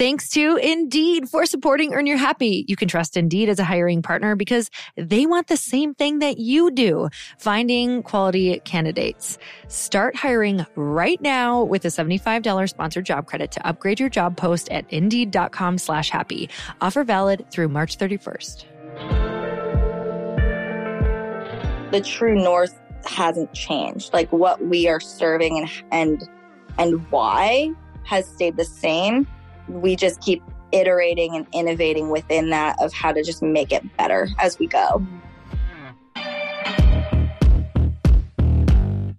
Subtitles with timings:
[0.00, 2.64] Thanks to Indeed for supporting Earn Your Happy.
[2.66, 6.38] You can trust Indeed as a hiring partner because they want the same thing that
[6.38, 9.36] you do, finding quality candidates.
[9.68, 14.70] Start hiring right now with a $75 sponsored job credit to upgrade your job post
[14.70, 16.48] at indeed.com slash happy.
[16.80, 18.64] Offer valid through March 31st.
[21.90, 24.14] The true north hasn't changed.
[24.14, 26.28] Like what we are serving and and
[26.78, 27.74] and why
[28.04, 29.26] has stayed the same
[29.70, 30.42] we just keep
[30.72, 35.04] iterating and innovating within that of how to just make it better as we go.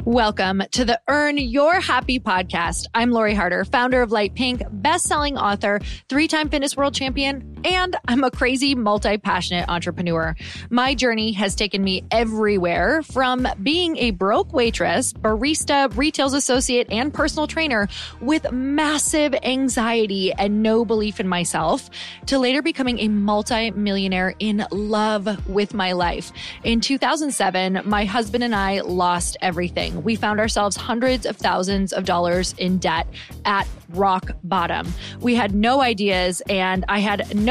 [0.04, 2.88] Welcome to the Earn Your Happy podcast.
[2.94, 8.24] I'm Lori Harder, founder of Light Pink, best-selling author, three-time fitness world champion, and I'm
[8.24, 10.36] a crazy, multi-passionate entrepreneur.
[10.70, 17.14] My journey has taken me everywhere from being a broke waitress, barista, retails associate, and
[17.14, 17.88] personal trainer
[18.20, 21.90] with massive anxiety and no belief in myself
[22.28, 26.32] to later becoming a multi-millionaire in love with my life.
[26.64, 32.06] In 2007, my husband and I lost everything we found ourselves hundreds of thousands of
[32.06, 33.08] dollars in debt
[33.46, 34.88] at rock bottom.
[35.20, 37.51] We had no ideas and I had no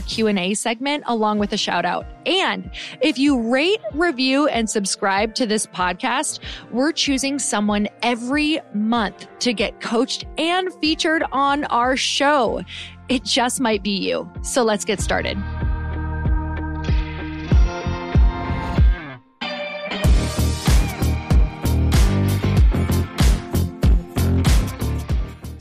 [0.00, 2.06] Q&A segment along with a shout out.
[2.26, 6.40] And if you rate, review, and subscribe to this podcast,
[6.70, 12.62] we're choosing someone every month to get coached and featured on our show.
[13.08, 14.30] It just might be you.
[14.42, 15.38] So let's get started.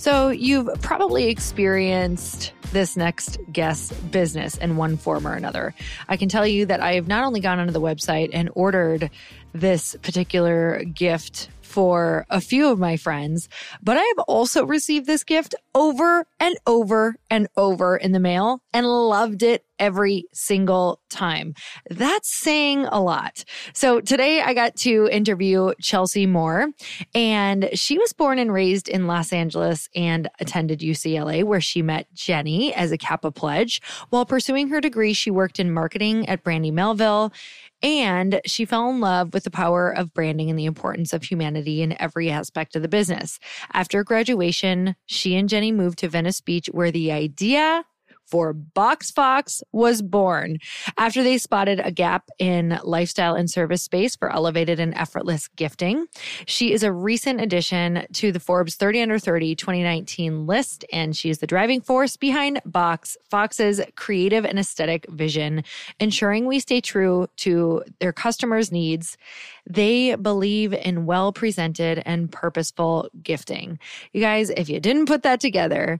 [0.04, 5.74] So, you've probably experienced this next guest's business in one form or another.
[6.10, 9.10] I can tell you that I have not only gone onto the website and ordered
[9.54, 13.50] this particular gift for a few of my friends,
[13.82, 18.62] but I have also received this gift over and over and over in the mail
[18.74, 21.56] and loved it every single time.
[21.90, 23.44] That's saying a lot.
[23.74, 26.68] So today I got to interview Chelsea Moore
[27.16, 32.08] and she was born and raised in Los Angeles and attended UCLA where she met
[32.14, 33.82] Jenny as a Kappa pledge.
[34.10, 37.34] While pursuing her degree, she worked in marketing at Brandy Melville
[37.84, 41.82] and she fell in love with the power of branding and the importance of humanity
[41.82, 43.40] in every aspect of the business.
[43.74, 47.84] After graduation, she and Jenny moved to Venice Beach, where the idea
[48.34, 50.58] for Box Fox was born
[50.98, 56.08] after they spotted a gap in lifestyle and service space for elevated and effortless gifting.
[56.48, 61.30] She is a recent addition to the Forbes 30 under 30 2019 list, and she
[61.30, 65.64] is the driving force behind Box Fox's creative and aesthetic vision,
[66.00, 69.16] ensuring we stay true to their customers' needs.
[69.70, 73.80] They believe in well presented and purposeful gifting.
[74.12, 76.00] You guys, if you didn't put that together,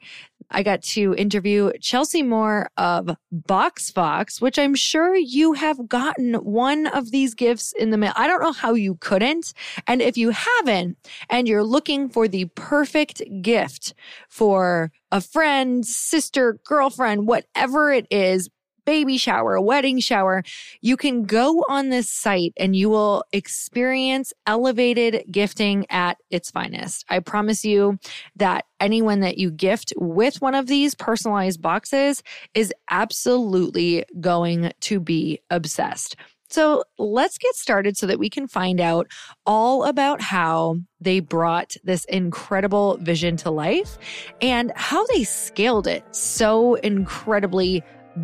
[0.52, 6.36] I got to interview Chelsea Moore of Box Fox, which I'm sure you have gotten
[6.36, 8.14] one of these gifts in the mail.
[8.16, 9.54] I don't know how you couldn't.
[9.88, 10.98] And if you haven't,
[11.30, 13.94] and you're looking for the perfect gift
[14.28, 18.50] for a friend, sister, girlfriend, whatever it is,
[18.86, 20.44] baby shower, a wedding shower,
[20.82, 27.06] you can go on this site and you will experience elevated gifting at its finest.
[27.10, 27.98] I promise you
[28.36, 35.00] that anyone that you gift with one of these personalized boxes is absolutely going to
[35.00, 36.16] be obsessed.
[36.50, 39.08] So let's get started so that we can find out
[39.44, 43.98] all about how they brought this incredible vision to life
[44.40, 47.82] and how they scaled it so incredibly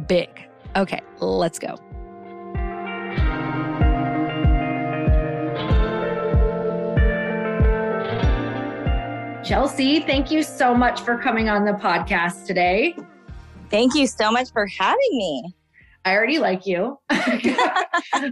[0.08, 0.49] big.
[0.76, 1.76] Okay, let's go.
[9.44, 12.96] Chelsea, thank you so much for coming on the podcast today.
[13.72, 15.56] Thank you so much for having me.
[16.06, 16.98] I already like you.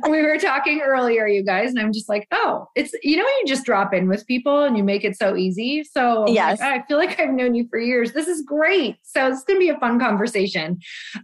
[0.10, 3.44] we were talking earlier, you guys, and I'm just like, oh, it's you know, you
[3.46, 5.84] just drop in with people and you make it so easy.
[5.84, 8.14] So yes, like, I feel like I've known you for years.
[8.14, 8.98] This is great.
[9.04, 10.80] So it's going to be a fun conversation.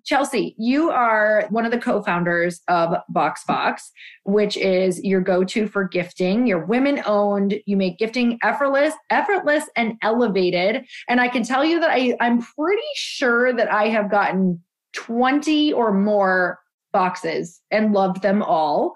[0.05, 3.81] Chelsea, you are one of the co-founders of BoxFox,
[4.25, 6.45] which is your go-to for gifting.
[6.45, 7.55] You're women-owned.
[7.65, 10.85] You make gifting effortless, effortless, and elevated.
[11.07, 14.61] And I can tell you that I, I'm pretty sure that I have gotten
[14.93, 16.59] 20 or more
[16.93, 18.93] boxes and loved them all.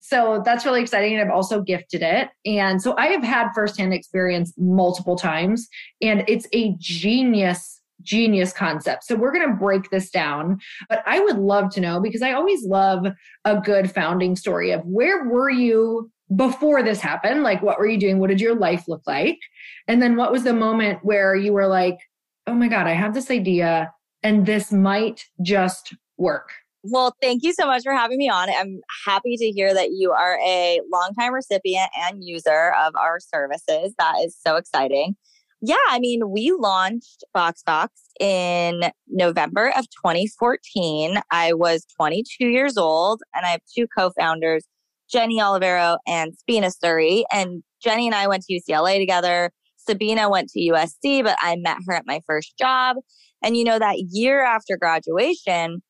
[0.00, 1.12] So that's really exciting.
[1.14, 2.30] And I've also gifted it.
[2.44, 5.68] And so I have had firsthand experience multiple times,
[6.02, 9.04] and it's a genius, genius concept.
[9.04, 10.58] So we're going to break this down.
[10.88, 13.06] But I would love to know because I always love
[13.44, 17.42] a good founding story of where were you before this happened?
[17.42, 18.18] Like, what were you doing?
[18.18, 19.38] What did your life look like?
[19.86, 21.98] And then what was the moment where you were like,
[22.46, 23.92] oh my God, I have this idea
[24.24, 26.50] and this might just work.
[26.82, 28.50] Well, thank you so much for having me on.
[28.50, 33.94] I'm happy to hear that you are a longtime recipient and user of our services.
[33.98, 35.16] That is so exciting.
[35.62, 37.88] Yeah, I mean, we launched BoxFox
[38.20, 41.20] in November of 2014.
[41.30, 44.66] I was 22 years old and I have two co-founders,
[45.10, 47.24] Jenny Olivero and Sabina Suri.
[47.32, 49.52] And Jenny and I went to UCLA together.
[49.76, 52.96] Sabina went to USC, but I met her at my first job.
[53.44, 55.82] And, you know, that year after graduation,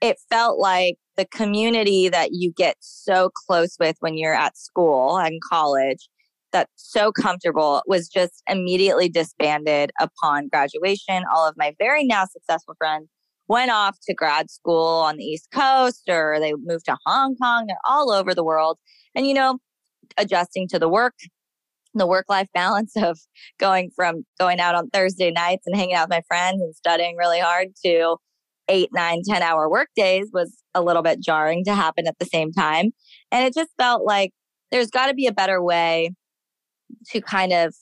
[0.00, 5.18] it felt like the community that you get so close with when you're at school
[5.18, 6.08] and college
[6.52, 11.24] that's so comfortable was just immediately disbanded upon graduation.
[11.34, 13.08] All of my very now successful friends
[13.48, 17.66] went off to grad school on the East Coast or they moved to Hong Kong.
[17.66, 18.78] They're all over the world.
[19.16, 19.58] And, you know,
[20.16, 21.14] adjusting to the work
[21.94, 23.18] the work life balance of
[23.58, 27.16] going from going out on Thursday nights and hanging out with my friends and studying
[27.16, 28.16] really hard to
[28.68, 32.26] eight, nine, 10 hour work days was a little bit jarring to happen at the
[32.26, 32.92] same time.
[33.32, 34.30] And it just felt like
[34.70, 36.10] there's got to be a better way
[37.10, 37.74] to kind of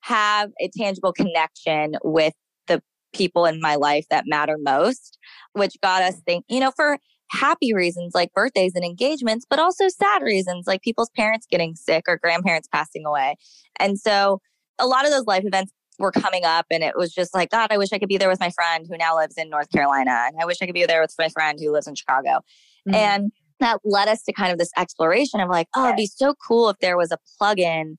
[0.00, 2.34] have a tangible connection with
[2.68, 2.80] the
[3.12, 5.18] people in my life that matter most,
[5.52, 6.98] which got us think, you know, for
[7.30, 12.04] happy reasons like birthdays and engagements, but also sad reasons like people's parents getting sick
[12.08, 13.36] or grandparents passing away.
[13.78, 14.40] And so
[14.78, 17.68] a lot of those life events were coming up and it was just like, God,
[17.70, 20.26] I wish I could be there with my friend who now lives in North Carolina.
[20.28, 22.40] And I wish I could be there with my friend who lives in Chicago.
[22.88, 22.94] Mm-hmm.
[22.94, 26.34] And that led us to kind of this exploration of like, oh, it'd be so
[26.46, 27.96] cool if there was a plugin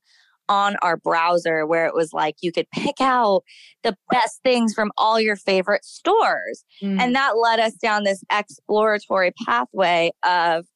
[0.50, 3.42] on our browser where it was like you could pick out
[3.84, 6.64] the best things from all your favorite stores.
[6.82, 7.00] Mm.
[7.00, 10.66] And that led us down this exploratory pathway of,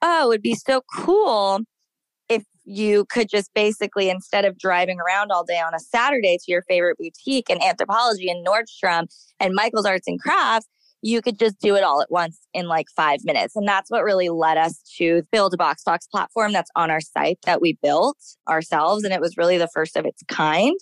[0.00, 1.60] oh, it would be so cool
[2.30, 6.50] if you could just basically, instead of driving around all day on a Saturday to
[6.50, 9.06] your favorite boutique and Anthropologie and Nordstrom
[9.38, 10.66] and Michael's Arts and Crafts,
[11.02, 13.56] you could just do it all at once in like five minutes.
[13.56, 17.38] And that's what really led us to build a BoxFox platform that's on our site
[17.46, 18.18] that we built
[18.48, 19.04] ourselves.
[19.04, 20.78] And it was really the first of its kind.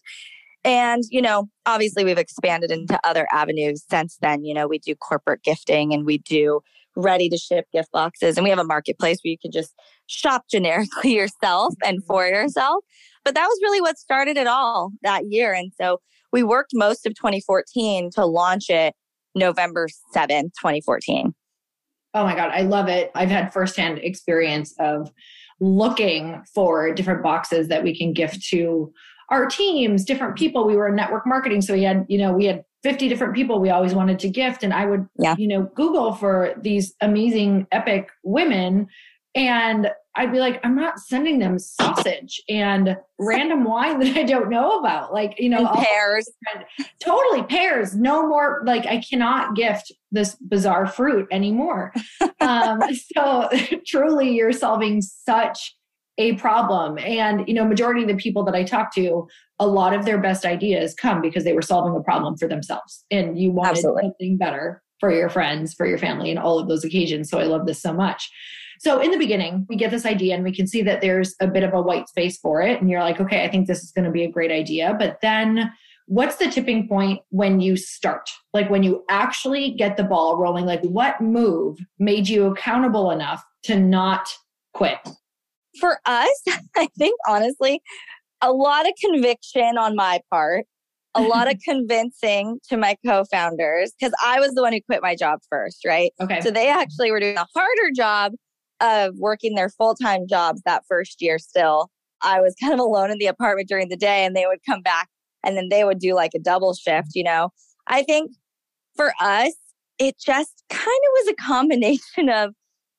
[0.64, 4.44] And, you know, obviously we've expanded into other avenues since then.
[4.44, 6.60] You know, we do corporate gifting and we do
[6.96, 8.36] ready to ship gift boxes.
[8.36, 9.72] And we have a marketplace where you can just
[10.06, 12.06] shop generically yourself and mm-hmm.
[12.06, 12.84] for yourself.
[13.24, 15.52] But that was really what started it all that year.
[15.52, 16.00] And so
[16.32, 18.94] we worked most of 2014 to launch it
[19.38, 21.34] November 7th, 2014.
[22.14, 23.10] Oh my God, I love it.
[23.14, 25.10] I've had firsthand experience of
[25.60, 28.92] looking for different boxes that we can gift to
[29.30, 30.66] our teams, different people.
[30.66, 31.60] We were in network marketing.
[31.60, 34.62] So we had, you know, we had 50 different people we always wanted to gift.
[34.62, 35.34] And I would, yeah.
[35.36, 38.86] you know, Google for these amazing, epic women.
[39.34, 44.50] And I'd be like, I'm not sending them sausage and random wine that I don't
[44.50, 45.12] know about.
[45.12, 46.28] Like, you know, pears.
[47.00, 47.94] Totally pears.
[47.94, 51.92] No more, like, I cannot gift this bizarre fruit anymore.
[52.40, 52.80] um,
[53.14, 53.48] so
[53.86, 55.76] truly, you're solving such
[56.18, 56.98] a problem.
[56.98, 59.28] And, you know, majority of the people that I talk to,
[59.60, 63.04] a lot of their best ideas come because they were solving a problem for themselves.
[63.12, 64.02] And you wanted Absolutely.
[64.02, 67.30] something better for your friends, for your family, and all of those occasions.
[67.30, 68.28] So I love this so much.
[68.78, 71.46] So in the beginning, we get this idea and we can see that there's a
[71.46, 72.80] bit of a white space for it.
[72.80, 74.94] And you're like, okay, I think this is going to be a great idea.
[74.98, 75.72] But then
[76.06, 78.30] what's the tipping point when you start?
[78.54, 83.44] Like when you actually get the ball rolling, like what move made you accountable enough
[83.64, 84.28] to not
[84.74, 84.98] quit?
[85.80, 86.42] For us,
[86.76, 87.80] I think honestly,
[88.40, 90.66] a lot of conviction on my part
[91.14, 95.14] a lot of convincing to my co-founders because I was the one who quit my
[95.14, 96.12] job first, right?
[96.20, 96.40] Okay.
[96.40, 98.32] So they actually were doing a harder job
[98.80, 101.90] of working their full-time jobs that first year still.
[102.22, 104.82] I was kind of alone in the apartment during the day and they would come
[104.82, 105.08] back
[105.44, 107.50] and then they would do like a double shift, you know.
[107.86, 108.32] I think
[108.96, 109.54] for us,
[109.98, 112.54] it just kind of was a combination of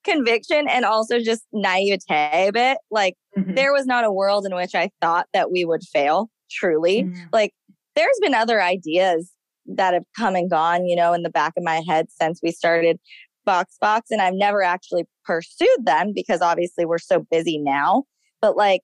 [0.06, 2.78] conviction and also just naivete a bit.
[2.90, 3.56] Like mm-hmm.
[3.56, 7.04] there was not a world in which I thought that we would fail, truly.
[7.04, 7.26] Mm-hmm.
[7.34, 7.54] Like
[7.96, 9.32] there's been other ideas
[9.66, 12.52] that have come and gone, you know, in the back of my head since we
[12.52, 12.98] started
[13.46, 14.12] Box Fox.
[14.12, 18.04] And I've never actually pursued them because obviously we're so busy now.
[18.42, 18.82] But like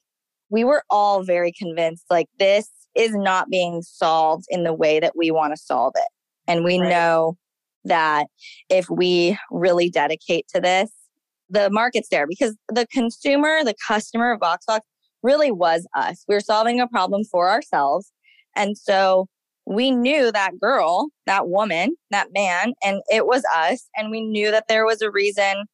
[0.50, 5.14] we were all very convinced like this is not being solved in the way that
[5.16, 6.08] we want to solve it.
[6.48, 6.90] And we right.
[6.90, 7.38] know
[7.84, 8.28] that
[8.70, 10.92] if we really dedicate to this,
[11.50, 14.80] the market's there because the consumer, the customer of BoxFox
[15.22, 16.24] really was us.
[16.28, 18.12] We were solving a problem for ourselves.
[18.56, 19.28] And so
[19.66, 23.88] we knew that girl, that woman, that man, and it was us.
[23.96, 25.66] And we knew that there was a reason.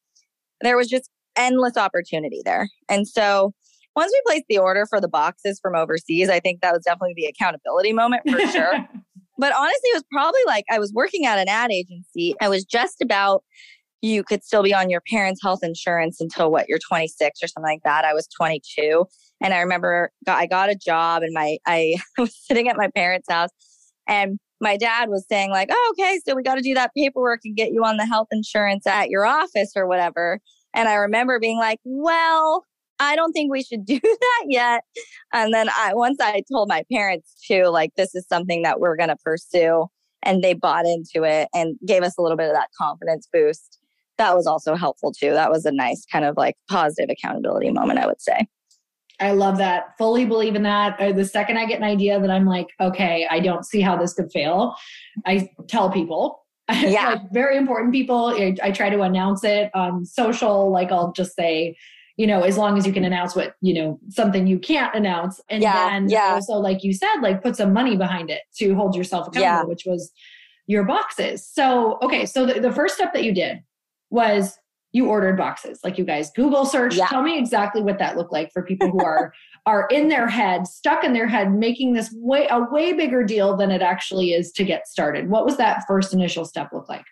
[0.60, 2.68] There was just endless opportunity there.
[2.88, 3.52] And so
[3.94, 7.14] once we placed the order for the boxes from overseas, I think that was definitely
[7.16, 8.72] the accountability moment for sure.
[9.38, 12.34] but honestly, it was probably like I was working at an ad agency.
[12.40, 13.44] I was just about
[14.00, 17.70] you could still be on your parents' health insurance until what you're 26 or something
[17.70, 18.04] like that.
[18.04, 19.06] I was 22,
[19.40, 23.28] and I remember I got a job, and my I was sitting at my parents'
[23.30, 23.50] house,
[24.08, 27.40] and my dad was saying like, "Oh, okay, so we got to do that paperwork
[27.44, 30.40] and get you on the health insurance at your office or whatever."
[30.74, 32.64] And I remember being like, "Well,
[32.98, 34.84] I don't think we should do that yet."
[35.32, 38.96] And then I once I told my parents too, like, "This is something that we're
[38.96, 39.86] to pursue."
[40.24, 43.80] And they bought into it and gave us a little bit of that confidence boost
[44.18, 45.32] that was also helpful too.
[45.32, 48.46] That was a nice kind of like positive accountability moment, I would say.
[49.22, 49.96] I love that.
[49.98, 50.98] Fully believe in that.
[51.00, 53.96] Uh, the second I get an idea that I'm like, okay, I don't see how
[53.96, 54.74] this could fail,
[55.26, 56.40] I tell people.
[56.72, 57.10] Yeah.
[57.10, 58.28] like very important people.
[58.28, 60.70] I, I try to announce it on social.
[60.70, 61.76] Like I'll just say,
[62.16, 65.40] you know, as long as you can announce what, you know, something you can't announce.
[65.50, 66.32] And yeah, then yeah.
[66.32, 69.62] also, like you said, like put some money behind it to hold yourself accountable, yeah.
[69.64, 70.12] which was
[70.66, 71.46] your boxes.
[71.46, 72.24] So, okay.
[72.24, 73.62] So the, the first step that you did
[74.10, 74.58] was
[74.92, 75.80] you ordered boxes.
[75.82, 77.06] Like you guys google search yeah.
[77.06, 79.32] tell me exactly what that looked like for people who are
[79.66, 83.56] are in their head stuck in their head making this way a way bigger deal
[83.56, 85.30] than it actually is to get started.
[85.30, 87.04] What was that first initial step look like?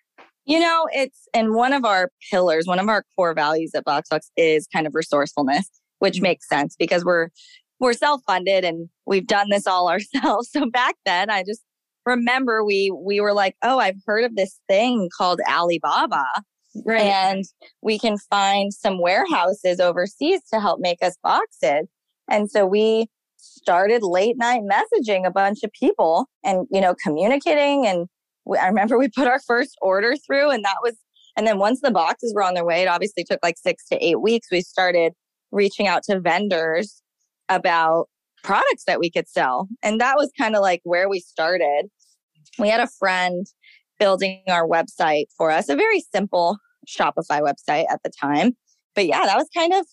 [0.46, 4.30] You know it's and one of our pillars one of our core values at boxfox
[4.36, 5.68] is kind of resourcefulness
[6.00, 6.24] which mm-hmm.
[6.24, 7.28] makes sense because we're
[7.78, 10.50] we're self-funded and we've done this all ourselves.
[10.50, 11.62] So back then i just
[12.06, 16.24] remember we we were like oh i've heard of this thing called alibaba
[16.84, 17.02] Right.
[17.02, 17.44] And
[17.82, 21.88] we can find some warehouses overseas to help make us boxes.
[22.30, 27.86] And so we started late night messaging a bunch of people and, you know, communicating.
[27.86, 28.06] And
[28.44, 30.96] we, I remember we put our first order through and that was,
[31.36, 34.04] and then once the boxes were on their way, it obviously took like six to
[34.04, 34.48] eight weeks.
[34.50, 35.12] We started
[35.50, 37.02] reaching out to vendors
[37.48, 38.08] about
[38.44, 39.68] products that we could sell.
[39.82, 41.86] And that was kind of like where we started.
[42.58, 43.46] We had a friend
[44.00, 48.56] building our website for us, a very simple Shopify website at the time.
[48.96, 49.86] But yeah, that was kind of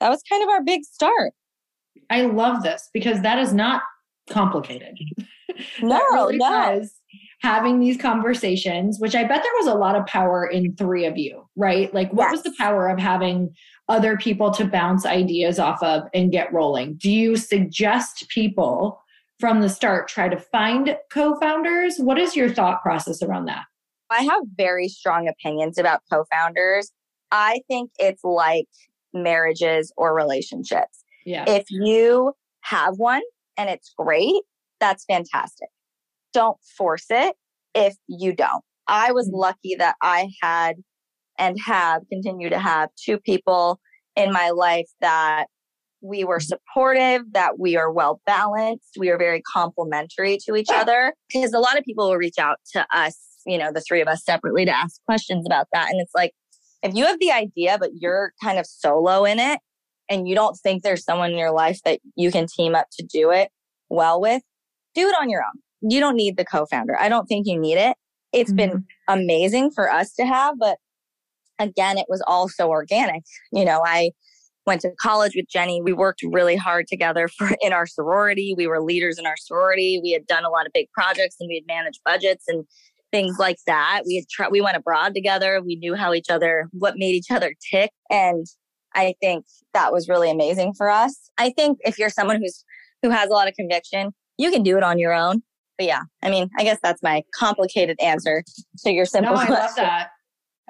[0.00, 1.32] that was kind of our big start.
[2.10, 3.82] I love this because that is not
[4.28, 4.98] complicated.
[5.82, 6.82] No, really no.
[7.42, 11.18] having these conversations, which I bet there was a lot of power in three of
[11.18, 11.92] you, right?
[11.92, 12.32] Like, what yes.
[12.32, 13.54] was the power of having
[13.88, 16.94] other people to bounce ideas off of and get rolling?
[16.94, 18.98] Do you suggest people
[19.42, 21.96] from the start try to find co founders?
[21.98, 23.64] What is your thought process around that?
[24.08, 26.92] I have very strong opinions about co founders.
[27.32, 28.68] I think it's like
[29.12, 31.02] marriages or relationships.
[31.26, 31.44] Yeah.
[31.48, 33.22] If you have one
[33.56, 34.42] and it's great,
[34.78, 35.70] that's fantastic.
[36.32, 37.34] Don't force it
[37.74, 38.62] if you don't.
[38.86, 39.38] I was mm-hmm.
[39.38, 40.76] lucky that I had
[41.36, 43.80] and have continue to have two people
[44.14, 45.46] in my life that
[46.02, 46.56] we were mm-hmm.
[46.56, 51.14] supportive, that we are well balanced, we are very complementary to each other.
[51.32, 53.16] Because a lot of people will reach out to us
[53.46, 55.90] you know, the three of us separately to ask questions about that.
[55.90, 56.32] And it's like,
[56.82, 59.60] if you have the idea, but you're kind of solo in it
[60.08, 63.04] and you don't think there's someone in your life that you can team up to
[63.04, 63.50] do it
[63.88, 64.42] well with,
[64.94, 65.90] do it on your own.
[65.90, 66.98] You don't need the co founder.
[66.98, 67.96] I don't think you need it.
[68.32, 68.56] It's mm-hmm.
[68.56, 70.78] been amazing for us to have, but
[71.58, 73.22] again, it was all so organic.
[73.52, 74.10] You know, I
[74.66, 75.82] went to college with Jenny.
[75.82, 78.54] We worked really hard together for in our sorority.
[78.56, 80.00] We were leaders in our sorority.
[80.02, 82.64] We had done a lot of big projects and we had managed budgets and
[83.10, 84.02] things like that.
[84.06, 85.60] We had tried, we went abroad together.
[85.64, 87.90] We knew how each other, what made each other tick.
[88.10, 88.46] And
[88.94, 91.30] I think that was really amazing for us.
[91.38, 92.64] I think if you're someone who's,
[93.02, 95.42] who has a lot of conviction, you can do it on your own.
[95.78, 98.44] But yeah, I mean, I guess that's my complicated answer
[98.84, 99.64] to your simple no, I question.
[99.64, 100.10] love that.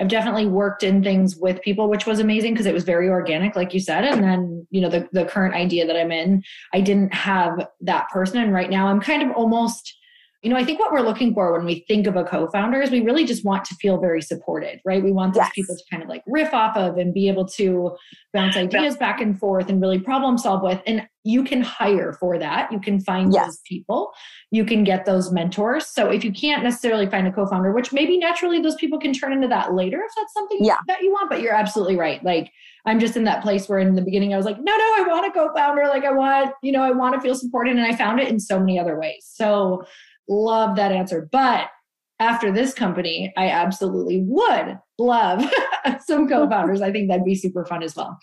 [0.03, 3.55] I've definitely worked in things with people, which was amazing because it was very organic,
[3.55, 4.03] like you said.
[4.03, 6.43] And then, you know, the, the current idea that I'm in,
[6.75, 8.39] I didn't have that person.
[8.39, 9.97] And right now I'm kind of almost
[10.43, 12.83] you know, I think what we're looking for when we think of a co founder
[12.83, 15.03] is we really just want to feel very supported, right?
[15.03, 15.53] We want those yes.
[15.55, 17.97] people to kind of like riff off of and be able to
[18.33, 20.83] bounce ideas back and forth and really problem solve with.
[20.85, 22.73] And you can hire for that.
[22.73, 23.47] You can find yes.
[23.47, 24.13] those people,
[24.51, 25.87] you can get those mentors.
[25.87, 29.13] So if you can't necessarily find a co founder, which maybe naturally those people can
[29.13, 30.79] turn into that later if that's something yeah.
[30.89, 32.23] that you want, but you're absolutely right.
[32.25, 32.51] Like,
[32.85, 35.05] I'm just in that place where in the beginning I was like, no, no, I
[35.07, 35.85] want a co-founder.
[35.85, 37.77] Like I want, you know, I want to feel supported.
[37.77, 39.25] And I found it in so many other ways.
[39.25, 39.85] So
[40.29, 41.29] love that answer.
[41.31, 41.69] But
[42.23, 45.45] after this company, I absolutely would love
[46.07, 46.81] some co founders.
[46.81, 48.17] I think that'd be super fun as well.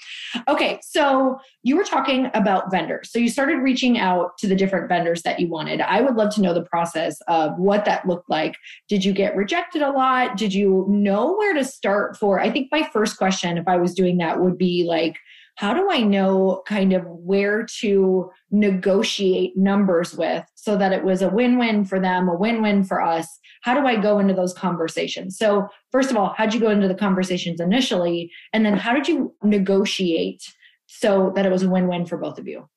[0.48, 3.12] Okay, so you were talking about vendors.
[3.12, 5.82] So you started reaching out to the different vendors that you wanted.
[5.82, 8.56] I would love to know the process of what that looked like.
[8.88, 10.38] Did you get rejected a lot?
[10.38, 12.39] Did you know where to start for?
[12.39, 15.18] I think my first question, if I was doing that, would be like,
[15.59, 21.21] how do I know kind of where to negotiate numbers with so that it was
[21.21, 23.27] a win win for them, a win win for us?
[23.63, 25.37] How do I go into those conversations?
[25.37, 28.31] So, first of all, how'd you go into the conversations initially?
[28.53, 30.45] And then how did you negotiate
[30.87, 32.69] so that it was a win win for both of you?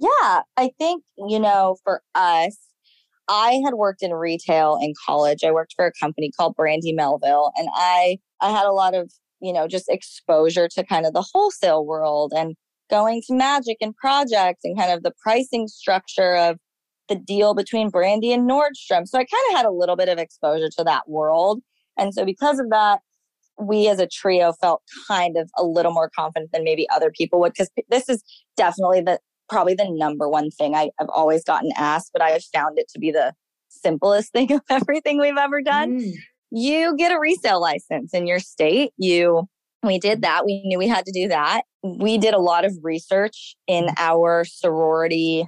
[0.00, 2.58] Yeah, I think, you know, for us,
[3.28, 5.44] I had worked in retail in college.
[5.44, 9.12] I worked for a company called Brandy Melville and I I had a lot of
[9.44, 12.56] you know, just exposure to kind of the wholesale world and
[12.90, 16.56] going to magic and projects and kind of the pricing structure of
[17.08, 19.06] the deal between Brandy and Nordstrom.
[19.06, 21.60] So I kind of had a little bit of exposure to that world.
[21.98, 23.00] And so because of that,
[23.60, 27.38] we as a trio felt kind of a little more confident than maybe other people
[27.40, 28.24] would because this is
[28.56, 32.42] definitely the probably the number one thing I, have always gotten asked, but I have
[32.44, 33.34] found it to be the
[33.68, 36.00] simplest thing of everything we've ever done.
[36.00, 36.14] Mm
[36.54, 38.92] you get a resale license in your state.
[38.96, 39.48] You
[39.82, 40.46] we did that.
[40.46, 41.62] We knew we had to do that.
[41.82, 43.94] We did a lot of research in mm.
[43.98, 45.46] our sorority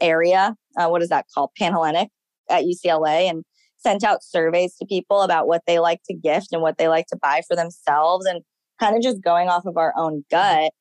[0.00, 0.54] area.
[0.78, 1.50] Uh, what is that called?
[1.58, 2.08] Panhellenic
[2.48, 3.44] at UCLA and
[3.76, 7.06] sent out surveys to people about what they like to gift and what they like
[7.06, 8.42] to buy for themselves and
[8.78, 10.36] kind of just going off of our own mm-hmm.
[10.62, 10.72] gut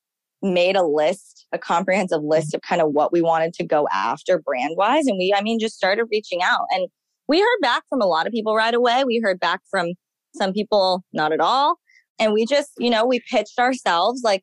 [0.42, 2.56] made a list a comprehensive list mm.
[2.56, 5.60] of kind of what we wanted to go after brand wise and we i mean
[5.60, 6.88] just started reaching out and
[7.30, 9.04] we heard back from a lot of people right away.
[9.06, 9.94] We heard back from
[10.36, 11.78] some people not at all.
[12.18, 14.42] And we just, you know, we pitched ourselves like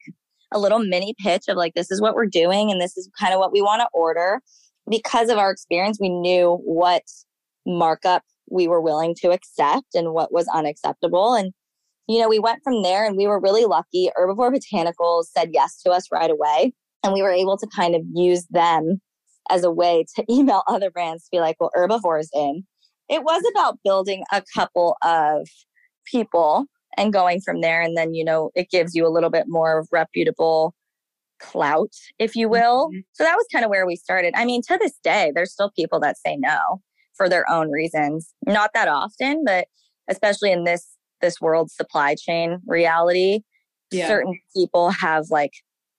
[0.52, 3.34] a little mini pitch of like, this is what we're doing and this is kind
[3.34, 4.40] of what we want to order.
[4.88, 7.02] Because of our experience, we knew what
[7.66, 11.34] markup we were willing to accept and what was unacceptable.
[11.34, 11.52] And,
[12.06, 14.10] you know, we went from there and we were really lucky.
[14.16, 16.72] Herbivore Botanicals said yes to us right away.
[17.02, 19.00] And we were able to kind of use them
[19.50, 22.62] as a way to email other brands to be like, well, Herbivore's in
[23.08, 25.48] it was about building a couple of
[26.04, 26.66] people
[26.96, 27.80] and going from there.
[27.80, 30.74] And then, you know, it gives you a little bit more reputable
[31.38, 32.88] clout, if you will.
[32.88, 33.00] Mm-hmm.
[33.12, 34.34] So that was kind of where we started.
[34.36, 36.80] I mean, to this day, there's still people that say no
[37.14, 38.32] for their own reasons.
[38.46, 39.66] Not that often, but
[40.08, 40.86] especially in this
[41.22, 43.40] this world supply chain reality,
[43.90, 44.06] yeah.
[44.06, 45.52] certain people have like,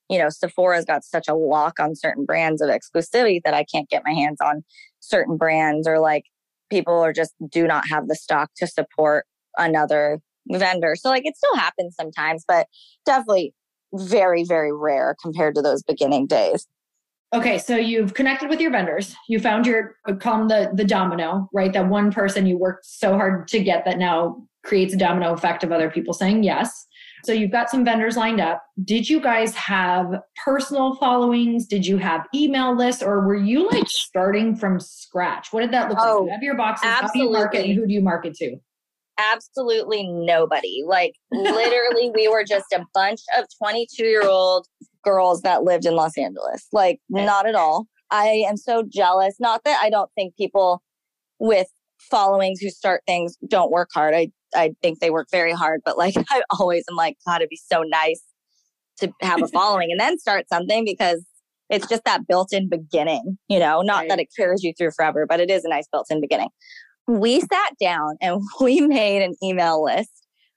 [0.10, 3.89] you know, Sephora's got such a lock on certain brands of exclusivity that I can't
[3.89, 4.63] get my hands on
[5.00, 6.26] certain brands or like
[6.69, 9.25] people or just do not have the stock to support
[9.58, 10.95] another vendor.
[10.95, 12.67] So like it still happens sometimes, but
[13.06, 13.53] definitely
[13.93, 16.67] very, very rare compared to those beginning days.
[17.34, 19.13] Okay, so you've connected with your vendors.
[19.27, 21.73] You found your uh, come the the domino, right?
[21.73, 25.63] That one person you worked so hard to get that now creates a domino effect
[25.63, 26.87] of other people saying yes.
[27.28, 28.63] So you've got some vendors lined up.
[28.86, 31.66] Did you guys have personal followings?
[31.66, 35.52] Did you have email lists or were you like starting from scratch?
[35.52, 36.28] What did that look oh, like?
[36.28, 36.88] You have your boxes.
[36.88, 37.10] Absolutely.
[37.10, 38.56] How do you market and who do you market to?
[39.18, 40.84] Absolutely nobody.
[40.88, 44.66] Like literally we were just a bunch of 22 year old
[45.04, 46.70] girls that lived in Los Angeles.
[46.72, 47.88] Like not at all.
[48.10, 49.36] I am so jealous.
[49.38, 50.82] Not that I don't think people
[51.40, 51.68] with
[52.00, 54.13] followings who start things don't work hard.
[54.13, 57.50] I I think they work very hard, but like I always am like, God, it'd
[57.50, 58.22] be so nice
[59.00, 61.24] to have a following and then start something because
[61.70, 64.10] it's just that built in beginning, you know, not right.
[64.10, 66.50] that it carries you through forever, but it is a nice built in beginning.
[67.08, 70.12] We sat down and we made an email list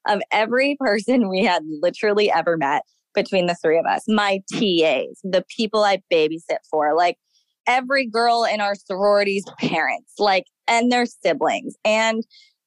[0.08, 2.82] of every person we had literally ever met
[3.14, 7.16] between the three of us, my TAs, the people I babysit for, like
[7.66, 11.74] every girl in our sorority's parents, like, and their siblings.
[11.84, 12.24] And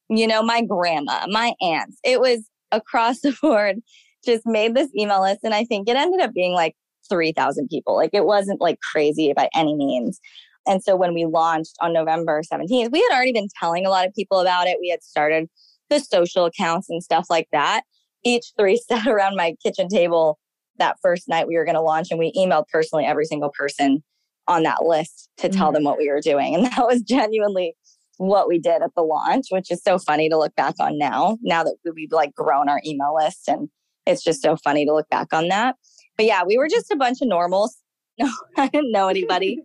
[0.08, 1.98] you know, my grandma, my aunts.
[2.04, 3.76] It was across the board,
[4.24, 5.40] just made this email list.
[5.44, 6.74] And I think it ended up being like
[7.08, 7.94] 3,000 people.
[7.96, 10.20] Like it wasn't like crazy by any means.
[10.66, 14.06] And so when we launched on November 17th, we had already been telling a lot
[14.06, 14.78] of people about it.
[14.80, 15.48] We had started
[15.90, 17.82] the social accounts and stuff like that.
[18.24, 20.38] Each three sat around my kitchen table
[20.78, 24.02] that first night we were going to launch and we emailed personally every single person
[24.48, 25.74] on that list to tell mm-hmm.
[25.74, 26.54] them what we were doing.
[26.54, 27.76] And that was genuinely
[28.18, 31.38] what we did at the launch, which is so funny to look back on now,
[31.42, 33.48] now that we've like grown our email list.
[33.48, 33.68] And
[34.06, 35.76] it's just so funny to look back on that.
[36.16, 37.76] But yeah, we were just a bunch of normals.
[38.16, 39.58] No, I didn't know anybody.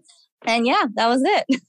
[0.48, 1.62] and yeah, that was it.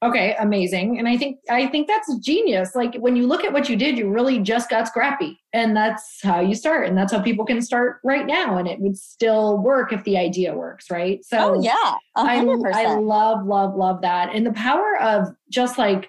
[0.00, 0.98] Okay, amazing.
[1.00, 2.76] And I think I think that's genius.
[2.76, 5.40] Like when you look at what you did, you really just got scrappy.
[5.52, 6.86] And that's how you start.
[6.86, 8.58] And that's how people can start right now.
[8.58, 11.24] And it would still work if the idea works, right?
[11.24, 11.94] So oh, yeah.
[12.16, 12.74] 100%.
[12.74, 14.32] I, I love, love, love that.
[14.32, 16.08] And the power of just like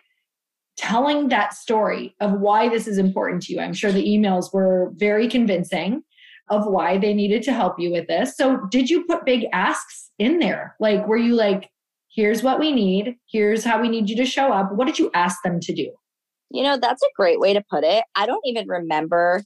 [0.78, 3.60] telling that story of why this is important to you.
[3.60, 6.04] I'm sure the emails were very convincing
[6.50, 8.38] of why they needed to help you with this.
[8.38, 10.76] So did you put big asks in there?
[10.80, 11.70] Like were you like,
[12.20, 14.74] here's what we need, here's how we need you to show up.
[14.74, 15.90] What did you ask them to do?
[16.52, 18.04] You know, that's a great way to put it.
[18.14, 19.42] I don't even remember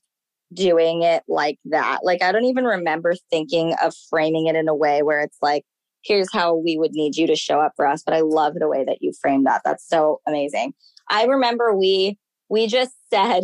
[0.51, 1.99] doing it like that.
[2.01, 5.65] Like, I don't even remember thinking of framing it in a way where it's like,
[6.03, 8.01] here's how we would need you to show up for us.
[8.03, 9.61] But I love the way that you framed that.
[9.63, 10.73] That's so amazing.
[11.11, 12.17] I remember we
[12.49, 13.43] we just said,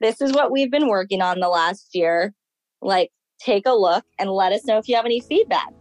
[0.00, 2.32] this is what we've been working on the last year.
[2.80, 5.74] Like, take a look and let us know if you have any feedback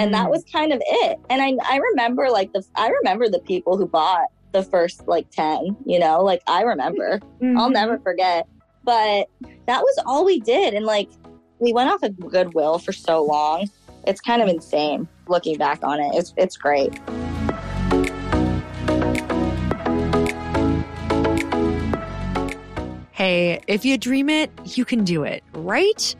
[0.00, 0.30] and that mm.
[0.30, 1.18] was kind of it.
[1.28, 5.30] And i i remember like the i remember the people who bought the first like
[5.30, 6.22] 10 you know?
[6.22, 7.20] Like i remember.
[7.40, 7.58] Mm-hmm.
[7.58, 8.48] i'll never forget.
[8.82, 9.28] But
[9.66, 10.74] that was all we did.
[10.74, 11.10] And like
[11.58, 13.68] we went off of goodwill for so long.
[14.06, 16.14] It's kind of insane looking back on it.
[16.14, 16.98] It's it's great.
[23.12, 26.16] Hey, if you dream it, you can do it, right?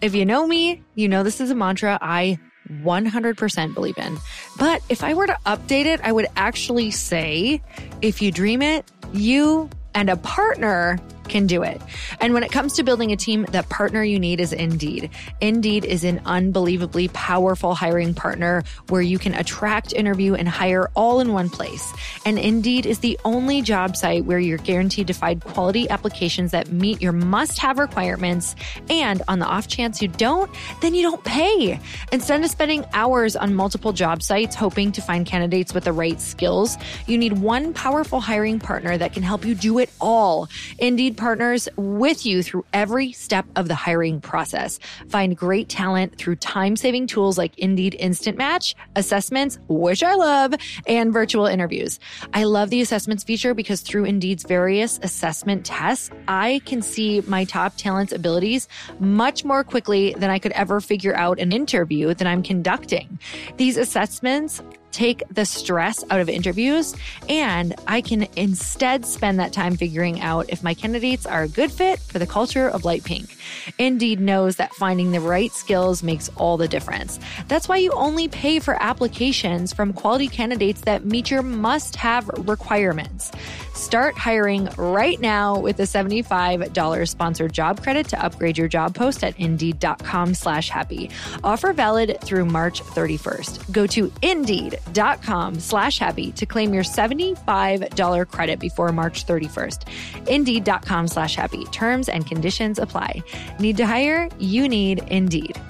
[0.00, 1.98] If you know me, you know this is a mantra.
[2.00, 2.38] I
[2.70, 4.18] 100% believe in.
[4.58, 7.62] But if I were to update it, I would actually say
[8.02, 10.98] if you dream it, you and a partner
[11.28, 11.80] can do it.
[12.20, 15.10] And when it comes to building a team, that partner you need is Indeed.
[15.40, 21.20] Indeed is an unbelievably powerful hiring partner where you can attract, interview, and hire all
[21.20, 21.92] in one place.
[22.24, 26.70] And Indeed is the only job site where you're guaranteed to find quality applications that
[26.70, 28.54] meet your must have requirements.
[28.90, 31.80] And on the off chance you don't, then you don't pay.
[32.12, 36.20] Instead of spending hours on multiple job sites hoping to find candidates with the right
[36.20, 40.48] skills, you need one powerful hiring partner that can help you do it all.
[40.78, 44.78] Indeed partners with you through every step of the hiring process.
[45.08, 50.54] Find great talent through time saving tools like Indeed Instant Match, assessments, which I love,
[50.86, 51.98] and virtual interviews.
[52.32, 57.44] I love the assessments feature because through Indeed's various assessment tests, I can see my
[57.44, 62.26] top talent's abilities much more quickly than I could ever figure out an interview that
[62.26, 63.18] I'm conducting.
[63.56, 64.62] These assessments
[64.94, 66.94] take the stress out of interviews
[67.28, 71.72] and I can instead spend that time figuring out if my candidates are a good
[71.72, 73.36] fit for the culture of Light Pink.
[73.78, 77.18] Indeed knows that finding the right skills makes all the difference.
[77.48, 82.28] That's why you only pay for applications from quality candidates that meet your must have
[82.46, 83.32] requirements.
[83.74, 89.24] Start hiring right now with a $75 sponsored job credit to upgrade your job post
[89.24, 91.10] at indeed.com slash happy.
[91.42, 93.72] Offer valid through March 31st.
[93.72, 100.28] Go to indeed.com slash happy to claim your $75 credit before March 31st.
[100.28, 101.64] Indeed.com slash happy.
[101.66, 103.22] Terms and conditions apply.
[103.58, 104.28] Need to hire?
[104.38, 105.60] You need Indeed.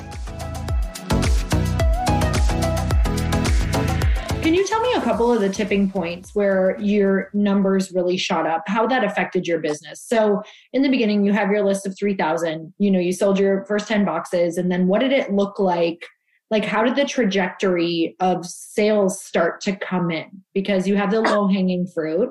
[4.44, 8.46] Can you tell me a couple of the tipping points where your numbers really shot
[8.46, 10.02] up, how that affected your business?
[10.02, 10.42] So,
[10.74, 13.88] in the beginning, you have your list of 3,000, you know, you sold your first
[13.88, 16.04] 10 boxes, and then what did it look like?
[16.50, 20.42] Like, how did the trajectory of sales start to come in?
[20.52, 22.30] Because you have the low hanging fruit.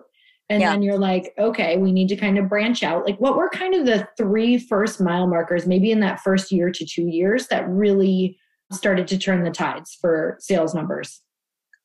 [0.50, 0.72] And yeah.
[0.72, 3.06] then you're like, okay, we need to kind of branch out.
[3.06, 6.70] Like, what were kind of the three first mile markers, maybe in that first year
[6.70, 8.38] to two years, that really
[8.72, 11.22] started to turn the tides for sales numbers?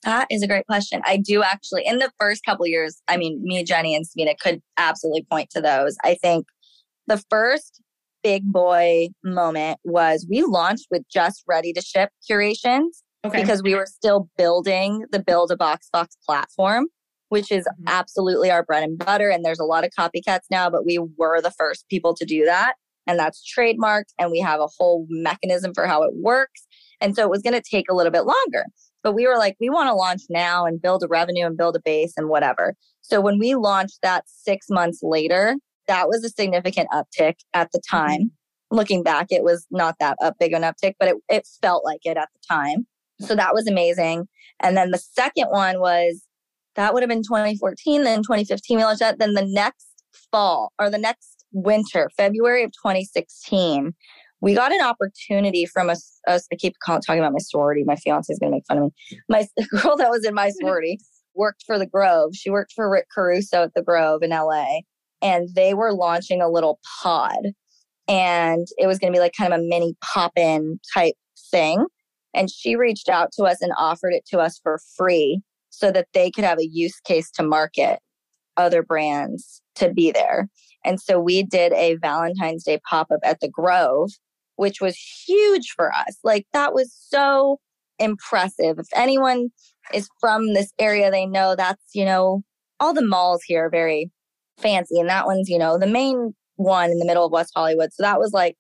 [0.05, 1.03] That is a great question.
[1.05, 4.61] I do actually, in the first couple years, I mean, me, Jenny, and Sabina could
[4.77, 5.97] absolutely point to those.
[6.05, 6.47] I think
[7.07, 7.81] the first
[8.23, 13.41] big boy moment was we launched with just ready to ship curations okay.
[13.41, 16.87] because we were still building the Build a Box Box platform,
[17.29, 17.85] which is mm-hmm.
[17.87, 19.29] absolutely our bread and butter.
[19.31, 22.45] And there's a lot of copycats now, but we were the first people to do
[22.45, 22.75] that.
[23.07, 26.67] And that's trademarked, and we have a whole mechanism for how it works.
[27.01, 28.67] And so it was going to take a little bit longer.
[29.03, 31.77] But we were like, we want to launch now and build a revenue and build
[31.77, 32.75] a base and whatever.
[33.01, 37.79] So when we launched that six months later, that was a significant uptick at the
[37.79, 37.97] mm-hmm.
[37.97, 38.21] time.
[38.21, 38.77] Mm-hmm.
[38.77, 42.01] Looking back, it was not that up big an uptick, but it, it felt like
[42.05, 42.87] it at the time.
[43.21, 44.29] So that was amazing.
[44.61, 46.23] And then the second one was
[46.79, 48.05] that would have been 2014.
[48.05, 49.19] Then 2015, we launched that.
[49.19, 49.89] Then the next
[50.31, 53.93] fall or the next winter, February of 2016,
[54.41, 56.21] we got an opportunity from us.
[56.29, 57.83] I keep talking about my sorority.
[57.85, 59.19] My fiance is going to make fun of me.
[59.29, 59.49] My
[59.83, 61.01] girl that was in my sorority
[61.35, 62.31] worked for the Grove.
[62.35, 64.83] She worked for Rick Caruso at the Grove in LA.
[65.21, 67.39] And they were launching a little pod.
[68.07, 71.17] And it was going to be like kind of a mini pop in type
[71.51, 71.87] thing.
[72.35, 75.43] And she reached out to us and offered it to us for free
[75.79, 78.01] so that they could have a use case to market
[78.57, 80.49] other brands to be there.
[80.85, 84.11] And so we did a Valentine's Day pop up at the Grove,
[84.57, 86.19] which was huge for us.
[86.25, 87.59] Like that was so
[87.99, 88.79] impressive.
[88.79, 89.51] If anyone
[89.95, 92.43] is from this area, they know that's, you know,
[92.81, 94.11] all the malls here are very
[94.59, 94.99] fancy.
[94.99, 97.91] And that one's, you know, the main one in the middle of West Hollywood.
[97.93, 98.57] So that was like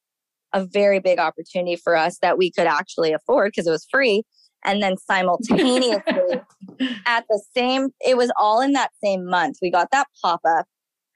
[0.52, 4.22] a very big opportunity for us that we could actually afford because it was free.
[4.64, 6.40] And then simultaneously
[7.06, 9.58] at the same, it was all in that same month.
[9.62, 10.66] We got that pop up.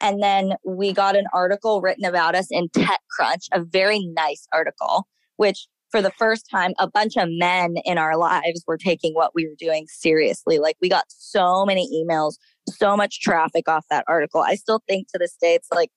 [0.00, 5.07] And then we got an article written about us in TechCrunch, a very nice article,
[5.37, 9.33] which for the first time, a bunch of men in our lives were taking what
[9.35, 10.59] we were doing seriously.
[10.59, 14.40] Like we got so many emails, so much traffic off that article.
[14.40, 15.90] I still think to this day, it's like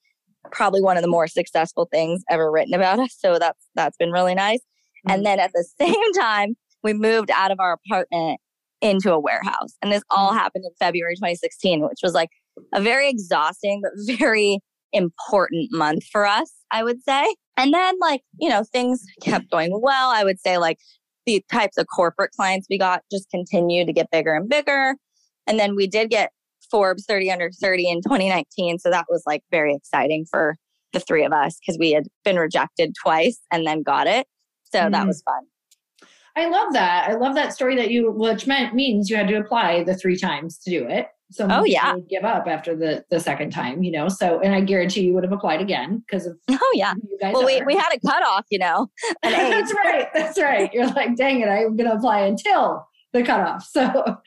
[0.51, 3.15] probably one of the more successful things ever written about us.
[3.17, 4.59] So that's that's been really nice.
[5.07, 5.23] And mm.
[5.23, 6.55] then at the same time,
[6.85, 8.39] we moved out of our apartment
[8.79, 9.75] into a warehouse.
[9.81, 10.37] And this all mm-hmm.
[10.37, 12.29] happened in February 2016, which was like
[12.73, 14.59] a very exhausting but very
[14.93, 17.35] important month for us, I would say.
[17.57, 20.11] And then like, you know, things kept going well.
[20.11, 20.77] I would say like
[21.25, 24.95] the types of corporate clients we got just continued to get bigger and bigger.
[25.47, 26.31] And then we did get
[26.69, 28.77] Forbes 30 under 30 in 2019.
[28.77, 30.55] So that was like very exciting for
[30.93, 34.27] the three of us because we had been rejected twice and then got it.
[34.71, 34.91] So mm.
[34.91, 35.45] that was fun.
[36.35, 37.09] I love that.
[37.09, 40.17] I love that story that you, which meant means you had to apply the three
[40.17, 41.07] times to do it.
[41.31, 44.09] So oh yeah, would give up after the the second time, you know.
[44.09, 46.93] So and I guarantee you would have applied again because of oh yeah.
[47.21, 47.45] well, are.
[47.45, 48.89] we we had a cutoff, you know.
[49.23, 50.07] that's right.
[50.13, 50.71] That's right.
[50.73, 53.67] You're like, dang it, I'm going to apply until the cutoff.
[53.75, 54.17] So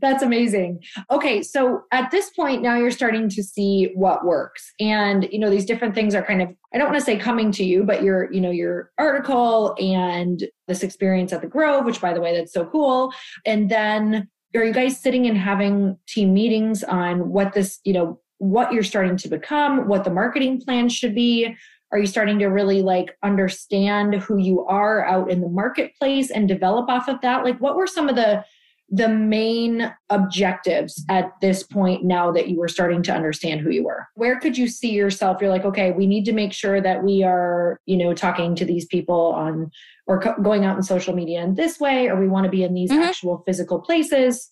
[0.00, 0.82] that's amazing.
[1.10, 5.50] Okay, so at this point now you're starting to see what works, and you know
[5.50, 8.02] these different things are kind of I don't want to say coming to you, but
[8.02, 12.36] your you know your article and this experience at the Grove, which by the way
[12.36, 13.12] that's so cool,
[13.46, 18.20] and then are you guys sitting and having team meetings on what this you know
[18.38, 21.56] what you're starting to become, what the marketing plan should be?
[21.92, 26.46] Are you starting to really like understand who you are out in the marketplace and
[26.46, 27.44] develop off of that?
[27.44, 28.44] Like what were some of the
[28.90, 33.84] the main objectives at this point now that you were starting to understand who you
[33.84, 37.04] were where could you see yourself you're like okay we need to make sure that
[37.04, 39.70] we are you know talking to these people on
[40.06, 42.62] or co- going out in social media in this way or we want to be
[42.62, 43.02] in these mm-hmm.
[43.02, 44.50] actual physical places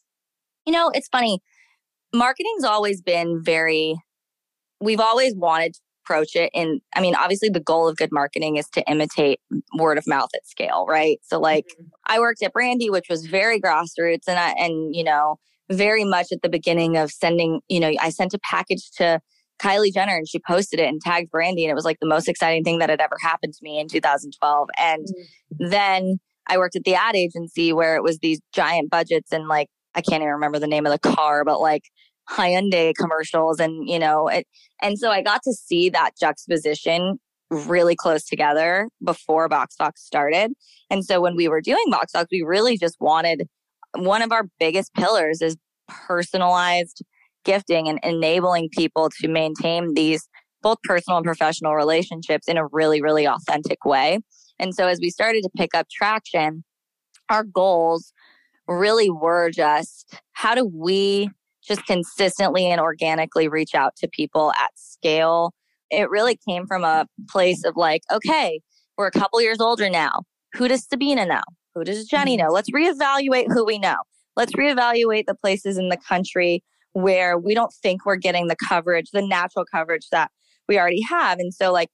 [0.67, 1.41] you know it's funny
[2.15, 3.97] marketing's always been very
[4.81, 5.75] we've always wanted
[6.07, 9.41] approach it and i mean obviously the goal of good marketing is to imitate
[9.77, 11.87] word of mouth at scale right so like mm-hmm.
[12.07, 15.37] i worked at brandy which was very grassroots and i and you know
[15.71, 19.21] very much at the beginning of sending you know i sent a package to
[19.59, 22.29] kylie jenner and she posted it and tagged brandy and it was like the most
[22.29, 25.71] exciting thing that had ever happened to me in 2012 and mm-hmm.
[25.71, 29.69] then i worked at the ad agency where it was these giant budgets and like
[29.95, 31.85] i can't even remember the name of the car but like
[32.31, 34.47] Hyundai commercials and you know it
[34.83, 37.19] and so I got to see that juxtaposition
[37.51, 40.53] really close together before Box Fox started.
[40.91, 43.49] And so when we were doing Box Fox, we really just wanted
[43.95, 45.57] one of our biggest pillars is
[45.89, 47.03] personalized
[47.45, 50.29] gifting and enabling people to maintain these
[50.63, 54.19] both personal and professional relationships in a really, really authentic way.
[54.59, 56.65] And so as we started to pick up traction,
[57.29, 58.13] our goals
[58.67, 61.31] really were just how do we
[61.67, 65.53] just consistently and organically reach out to people at scale.
[65.91, 68.61] It really came from a place of like, okay,
[68.97, 70.23] we're a couple years older now.
[70.55, 71.43] Who does Sabina know?
[71.75, 72.47] Who does Jenny mm-hmm.
[72.47, 72.53] know?
[72.53, 73.97] Let's reevaluate who we know.
[74.37, 79.11] Let's reevaluate the places in the country where we don't think we're getting the coverage,
[79.13, 80.31] the natural coverage that
[80.69, 81.39] we already have.
[81.39, 81.91] And so, like,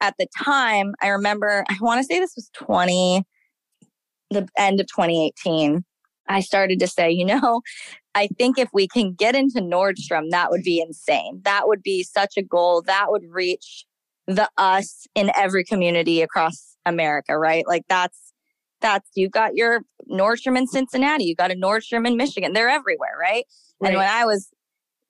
[0.00, 3.24] at the time, I remember, I want to say this was 20,
[4.30, 5.84] the end of 2018.
[6.28, 7.62] I started to say, you know,
[8.18, 11.40] I think if we can get into Nordstrom, that would be insane.
[11.44, 12.82] That would be such a goal.
[12.82, 13.86] That would reach
[14.26, 17.64] the us in every community across America, right?
[17.64, 18.32] Like that's
[18.80, 22.54] that's you got your Nordstrom in Cincinnati, you got a Nordstrom in Michigan.
[22.54, 23.44] They're everywhere, right?
[23.80, 23.90] right?
[23.90, 24.48] And when I was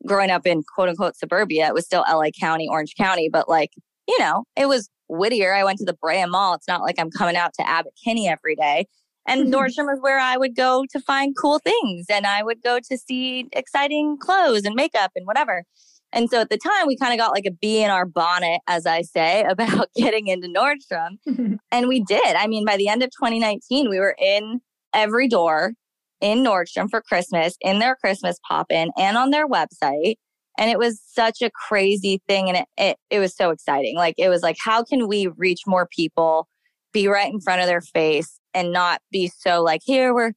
[0.06, 3.70] growing up in quote unquote suburbia, it was still LA County, Orange County, but like,
[4.06, 5.54] you know, it was Whittier.
[5.54, 6.52] I went to the Brea Mall.
[6.52, 8.86] It's not like I'm coming out to Abbot Kinney every day.
[9.28, 9.54] And mm-hmm.
[9.54, 12.98] Nordstrom is where I would go to find cool things and I would go to
[12.98, 15.64] see exciting clothes and makeup and whatever.
[16.12, 18.62] And so at the time, we kind of got like a bee in our bonnet,
[18.66, 21.18] as I say, about getting into Nordstrom.
[21.70, 22.34] and we did.
[22.34, 24.60] I mean, by the end of 2019, we were in
[24.94, 25.72] every door.
[26.20, 30.14] in Nordstrom for Christmas in their Christmas pop in and on their website.
[30.58, 32.48] And it was such a crazy thing.
[32.48, 33.94] And it, it, it was so exciting.
[33.94, 36.48] Like, it was like, how can we reach more people,
[36.92, 40.32] be right in front of their face, and not be so like, here, we're,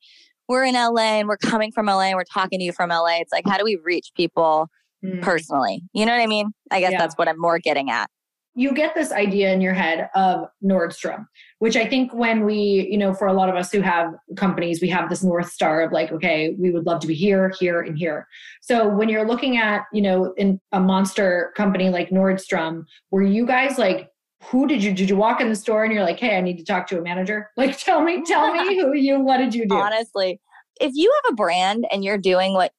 [0.47, 3.19] we're in LA and we're coming from LA and we're talking to you from LA.
[3.19, 4.69] It's like, how do we reach people
[5.03, 5.21] mm.
[5.21, 5.83] personally?
[5.93, 6.51] You know what I mean?
[6.71, 6.99] I guess yeah.
[6.99, 8.09] that's what I'm more getting at
[8.53, 11.25] you get this idea in your head of Nordstrom,
[11.59, 14.81] which I think when we, you know, for a lot of us who have companies,
[14.81, 17.81] we have this North Star of like, okay, we would love to be here, here,
[17.81, 18.27] and here.
[18.61, 23.45] So when you're looking at, you know, in a monster company like Nordstrom, were you
[23.45, 24.09] guys like,
[24.43, 26.57] who did you did you walk in the store and you're like, hey, I need
[26.57, 27.49] to talk to a manager?
[27.57, 29.75] Like, tell me, tell me who you, what did you do?
[29.75, 30.39] Honestly,
[30.79, 32.71] if you have a brand and you're doing what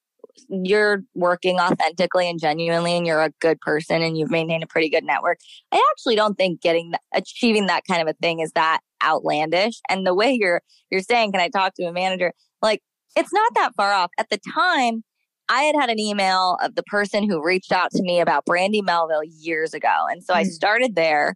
[0.49, 4.89] you're working authentically and genuinely and you're a good person and you've maintained a pretty
[4.89, 5.39] good network
[5.73, 9.81] i actually don't think getting that, achieving that kind of a thing is that outlandish
[9.91, 12.81] and the way you're you're saying can i talk to a manager like
[13.15, 15.05] it's not that far off at the time
[15.51, 18.81] i had had an email of the person who reached out to me about brandy
[18.81, 20.49] melville years ago and so i mm.
[20.49, 21.35] started there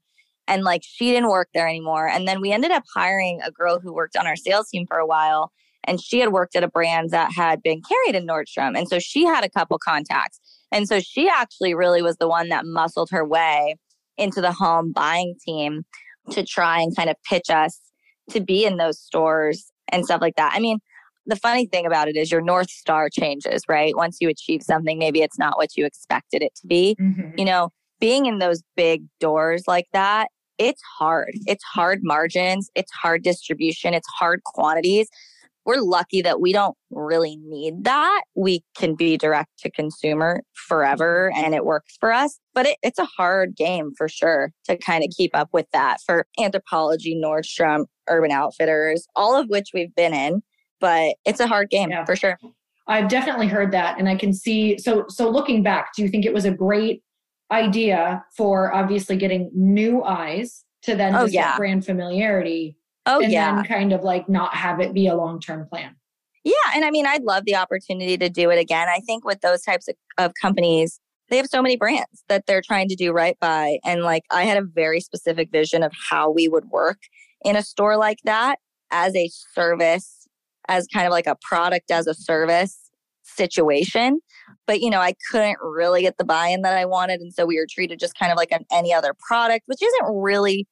[0.49, 3.79] and like she didn't work there anymore and then we ended up hiring a girl
[3.81, 5.51] who worked on our sales team for a while
[5.87, 8.77] and she had worked at a brand that had been carried in Nordstrom.
[8.77, 10.41] And so she had a couple contacts.
[10.73, 13.77] And so she actually really was the one that muscled her way
[14.19, 15.85] into the home buying team
[16.31, 17.81] to try and kind of pitch us
[18.31, 20.53] to be in those stores and stuff like that.
[20.55, 20.81] I mean,
[21.27, 23.97] the funny thing about it is your North Star changes, right?
[23.97, 26.97] Once you achieve something, maybe it's not what you expected it to be.
[27.01, 27.39] Mm-hmm.
[27.39, 30.29] You know, being in those big doors like that,
[30.59, 31.33] it's hard.
[31.47, 35.09] It's hard margins, it's hard distribution, it's hard quantities
[35.67, 38.23] we're lucky that we don't really need that.
[38.37, 42.39] We can be direct to consumer forever and it works for us.
[42.55, 45.99] But it, it's a hard game for sure to kind of keep up with that
[46.07, 50.43] for Anthropologie, Nordstrom, Urban Outfitters, all of which we've been in.
[50.81, 52.05] But it's a hard game yeah.
[52.05, 52.39] for sure.
[52.87, 53.99] I've definitely heard that.
[53.99, 57.03] And I can see so so looking back, do you think it was a great
[57.51, 61.57] idea for obviously getting new eyes to then oh, yeah.
[61.57, 63.55] brand familiarity Oh, and yeah.
[63.55, 65.95] then kind of like not have it be a long term plan.
[66.45, 66.55] Yeah.
[66.75, 68.89] And I mean, I'd love the opportunity to do it again.
[68.89, 72.63] I think with those types of, of companies, they have so many brands that they're
[72.63, 73.79] trying to do right by.
[73.85, 76.99] And like, I had a very specific vision of how we would work
[77.45, 78.59] in a store like that
[78.91, 80.29] as a service,
[80.69, 82.86] as kind of like a product as a service
[83.27, 84.21] situation.
[84.67, 87.21] But, you know, I couldn't really get the buy in that I wanted.
[87.21, 90.15] And so we were treated just kind of like an, any other product, which isn't
[90.15, 90.67] really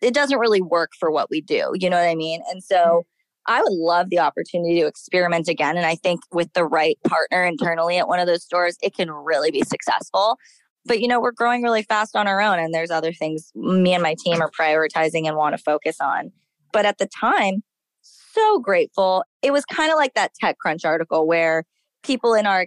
[0.00, 1.72] it doesn't really work for what we do.
[1.74, 2.40] You know what I mean?
[2.50, 3.52] And so mm-hmm.
[3.52, 5.76] I would love the opportunity to experiment again.
[5.76, 9.10] And I think with the right partner internally at one of those stores, it can
[9.10, 10.36] really be successful.
[10.84, 13.92] But, you know, we're growing really fast on our own, and there's other things me
[13.92, 16.30] and my team are prioritizing and want to focus on.
[16.72, 17.62] But at the time,
[18.00, 19.24] so grateful.
[19.42, 21.64] It was kind of like that TechCrunch article where
[22.08, 22.66] people in our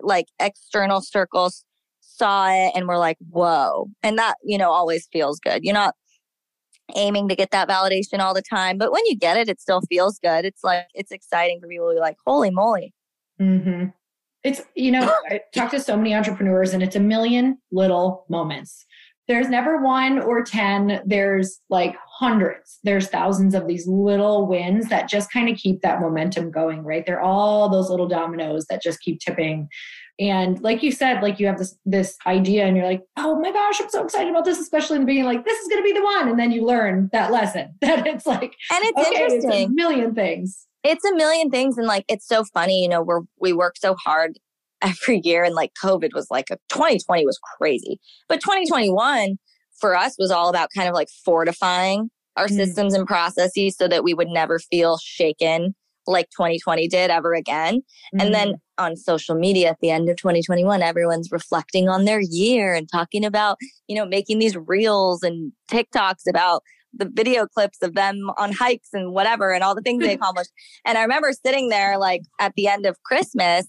[0.00, 1.64] like external circles
[2.00, 3.88] saw it and were like, whoa.
[4.04, 5.64] And that, you know, always feels good.
[5.64, 5.96] You're not
[6.94, 8.78] aiming to get that validation all the time.
[8.78, 10.44] But when you get it, it still feels good.
[10.44, 12.92] It's like, it's exciting for people to be like, holy moly.
[13.40, 13.86] Mm-hmm.
[14.44, 18.84] It's, you know, I talk to so many entrepreneurs and it's a million little moments.
[19.28, 25.08] There's never one or 10, there's like hundreds, there's thousands of these little wins that
[25.08, 27.06] just kind of keep that momentum going, right?
[27.06, 29.68] They're all those little dominoes that just keep tipping
[30.20, 33.50] and like you said, like you have this this idea and you're like, oh my
[33.50, 35.92] gosh, I'm so excited about this, especially in the beginning, like this is gonna be
[35.92, 36.28] the one.
[36.28, 39.50] And then you learn that lesson that it's like And it's okay, interesting.
[39.50, 40.66] It's a million things.
[40.84, 41.78] It's a million things.
[41.78, 44.38] And like it's so funny, you know, we're we work so hard
[44.82, 47.98] every year and like COVID was like a 2020 was crazy.
[48.28, 49.38] But 2021
[49.80, 52.56] for us was all about kind of like fortifying our mm.
[52.56, 55.74] systems and processes so that we would never feel shaken
[56.06, 57.76] like 2020 did ever again.
[57.76, 58.20] Mm-hmm.
[58.20, 58.58] And then mm.
[58.78, 63.24] on social media at the end of 2021, everyone's reflecting on their year and talking
[63.24, 66.62] about, you know, making these reels and TikToks about
[66.94, 70.50] the video clips of them on hikes and whatever and all the things they accomplished.
[70.84, 73.66] And I remember sitting there like at the end of Christmas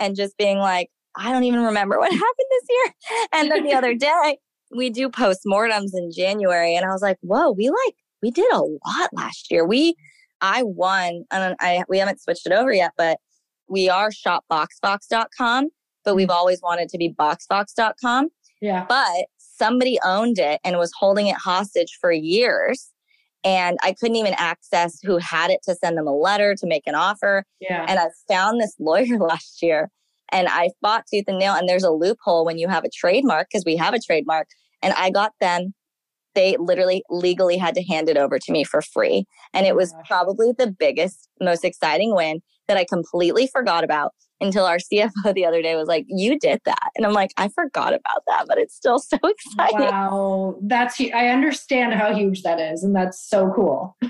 [0.00, 3.28] and just being like, I don't even remember what happened this year.
[3.32, 4.38] And then the other day,
[4.74, 6.76] we do postmortems in January.
[6.76, 9.66] And I was like, whoa, we like, we did a lot last year.
[9.66, 9.94] We
[10.40, 13.18] I won, and I we haven't switched it over yet, but
[13.68, 15.68] we are shopboxfox.com,
[16.04, 16.34] but we've mm.
[16.34, 18.28] always wanted to be boxfox.com.
[18.60, 18.86] Yeah.
[18.88, 22.90] But somebody owned it and was holding it hostage for years.
[23.44, 26.86] And I couldn't even access who had it to send them a letter to make
[26.86, 27.44] an offer.
[27.60, 27.86] Yeah.
[27.88, 29.90] And I found this lawyer last year
[30.30, 31.54] and I fought tooth and nail.
[31.54, 34.48] And there's a loophole when you have a trademark because we have a trademark.
[34.82, 35.74] And I got them
[36.34, 39.26] they literally legally had to hand it over to me for free.
[39.52, 44.64] And it was probably the biggest, most exciting win that I completely forgot about until
[44.64, 46.90] our CFO the other day was like, You did that.
[46.96, 49.80] And I'm like, I forgot about that, but it's still so exciting.
[49.80, 50.58] Wow.
[50.62, 52.84] That's, I understand how huge that is.
[52.84, 53.96] And that's so cool.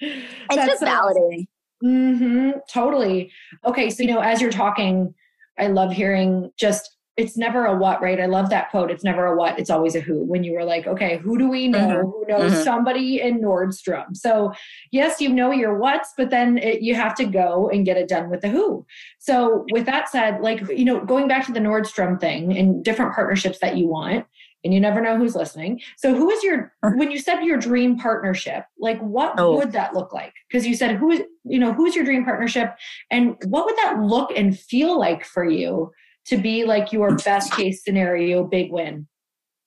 [0.00, 1.46] it's just validating.
[1.84, 3.30] Mm-hmm, totally.
[3.66, 3.90] Okay.
[3.90, 5.14] So, you know, as you're talking,
[5.58, 8.20] I love hearing just it's never a what, right?
[8.20, 8.90] I love that quote.
[8.90, 10.22] It's never a what, it's always a who.
[10.24, 12.10] When you were like, okay, who do we know mm-hmm.
[12.10, 12.62] who knows mm-hmm.
[12.62, 14.14] somebody in Nordstrom?
[14.14, 14.52] So,
[14.92, 18.08] yes, you know your what's, but then it, you have to go and get it
[18.08, 18.84] done with the who.
[19.18, 23.14] So, with that said, like, you know, going back to the Nordstrom thing and different
[23.14, 24.26] partnerships that you want,
[24.62, 25.80] and you never know who's listening.
[25.96, 29.56] So, who is your, when you said your dream partnership, like what oh.
[29.56, 30.34] would that look like?
[30.50, 32.74] Because you said, who is, you know, who's your dream partnership?
[33.10, 35.92] And what would that look and feel like for you?
[36.28, 39.06] To be like your best case scenario big win?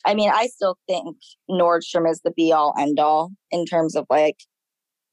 [0.06, 1.18] I mean, I still think
[1.50, 4.38] Nordstrom is the be all end all in terms of like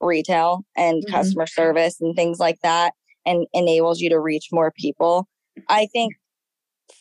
[0.01, 1.15] retail and mm-hmm.
[1.15, 2.95] customer service and things like that
[3.25, 5.27] and enables you to reach more people.
[5.69, 6.15] I think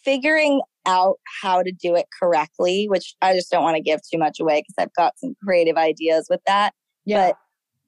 [0.03, 4.17] figuring out how to do it correctly, which I just don't want to give too
[4.17, 6.73] much away because I've got some creative ideas with that.
[7.05, 7.27] Yeah.
[7.29, 7.37] But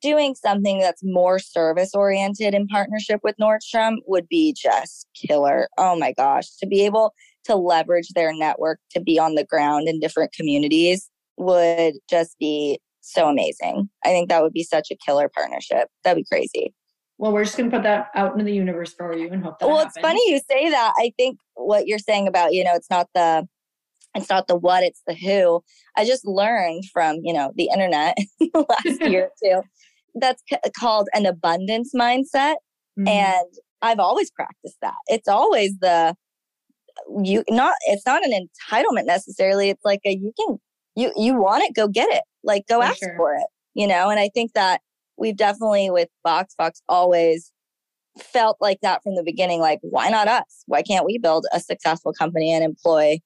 [0.01, 5.67] doing something that's more service oriented in partnership with Nordstrom would be just killer.
[5.77, 7.13] Oh my gosh, to be able
[7.45, 12.79] to leverage their network to be on the ground in different communities would just be
[13.01, 13.89] so amazing.
[14.03, 15.87] I think that would be such a killer partnership.
[16.03, 16.73] That'd be crazy.
[17.17, 19.59] Well, we're just going to put that out into the universe for you and hope
[19.59, 19.67] that.
[19.67, 20.93] Well, it's funny you say that.
[20.97, 23.47] I think what you're saying about you know it's not the
[24.17, 25.63] it's not the what, it's the who.
[25.95, 28.17] I just learned from, you know, the internet
[28.53, 29.61] last year two.
[30.19, 32.55] That's c- called an abundance mindset.
[32.99, 33.07] Mm-hmm.
[33.07, 33.47] And
[33.81, 34.95] I've always practiced that.
[35.07, 36.15] It's always the,
[37.23, 39.69] you not, it's not an entitlement necessarily.
[39.69, 40.57] It's like a, you can,
[40.95, 42.23] you, you want it, go get it.
[42.43, 43.13] Like go for ask sure.
[43.17, 44.09] for it, you know?
[44.09, 44.81] And I think that
[45.17, 47.51] we've definitely with Box Fox always
[48.19, 49.59] felt like that from the beginning.
[49.59, 50.63] Like, why not us?
[50.65, 53.19] Why can't we build a successful company and employ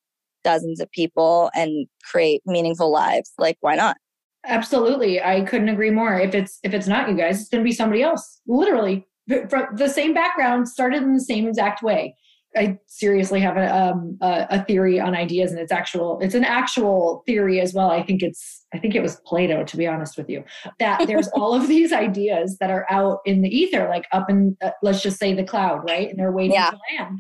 [0.44, 3.98] dozens of people and create meaningful lives like why not
[4.46, 7.68] absolutely i couldn't agree more if it's if it's not you guys it's going to
[7.68, 9.08] be somebody else literally
[9.50, 12.16] from the same background started in the same exact way
[12.56, 16.20] I seriously have a, um, a, theory on ideas, and it's actual.
[16.22, 17.90] It's an actual theory as well.
[17.92, 18.66] I think it's.
[18.74, 20.44] I think it was Plato, to be honest with you.
[20.80, 24.58] That there's all of these ideas that are out in the ether, like up in,
[24.62, 26.10] uh, let's just say the cloud, right?
[26.10, 26.72] And they're waiting yeah.
[26.72, 27.20] to land.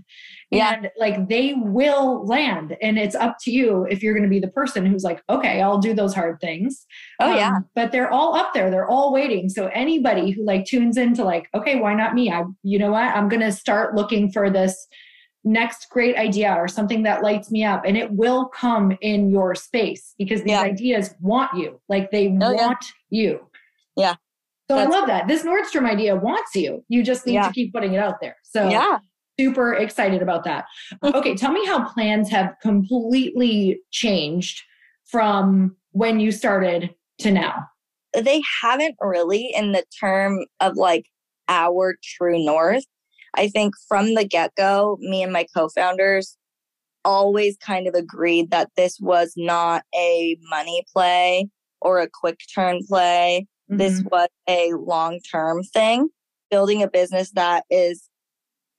[0.52, 0.74] Yeah.
[0.74, 4.39] And like they will land, and it's up to you if you're going to be
[4.39, 6.86] the person who's like, okay, I'll do those hard things.
[7.22, 7.60] Oh um, yeah.
[7.74, 8.70] But they're all up there.
[8.70, 9.47] They're all waiting.
[9.47, 12.30] So anybody who like tunes into like, okay, why not me?
[12.30, 13.16] I, you know what?
[13.16, 14.88] I'm going to start looking for this
[15.43, 19.56] next great idea or something that lights me up and it will come in your
[19.56, 20.62] space because these yeah.
[20.62, 22.78] ideas want you like they oh, want
[23.10, 23.22] yeah.
[23.24, 23.47] you
[23.97, 24.16] yeah
[24.70, 27.47] so That's i love that this nordstrom idea wants you you just need yeah.
[27.47, 28.99] to keep putting it out there so yeah
[29.41, 30.65] super excited about that.
[31.03, 34.61] Okay tell me how plans have completely changed
[35.05, 37.67] from when you started to now.
[38.13, 41.05] They haven't really in the term of like
[41.47, 42.85] our true north.
[43.35, 46.37] I think from the get go, me and my co founders
[47.03, 51.49] always kind of agreed that this was not a money play
[51.81, 53.47] or a quick turn play.
[53.69, 53.77] Mm-hmm.
[53.77, 56.09] This was a long term thing,
[56.49, 58.09] building a business that is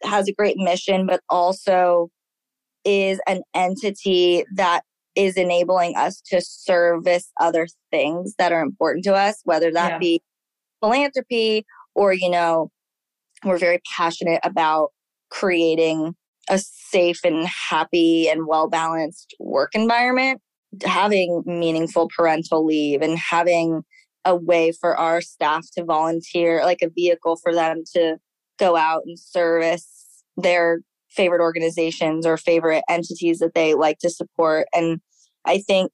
[0.05, 2.09] has a great mission, but also
[2.85, 4.83] is an entity that
[5.15, 9.99] is enabling us to service other things that are important to us, whether that yeah.
[9.99, 10.23] be
[10.81, 12.71] philanthropy or, you know,
[13.45, 14.91] we're very passionate about
[15.31, 16.15] creating
[16.49, 20.41] a safe and happy and well balanced work environment,
[20.85, 23.83] having meaningful parental leave and having
[24.25, 28.17] a way for our staff to volunteer, like a vehicle for them to
[28.63, 34.67] go out and service their favorite organizations or favorite entities that they like to support.
[34.73, 35.01] And
[35.45, 35.91] I think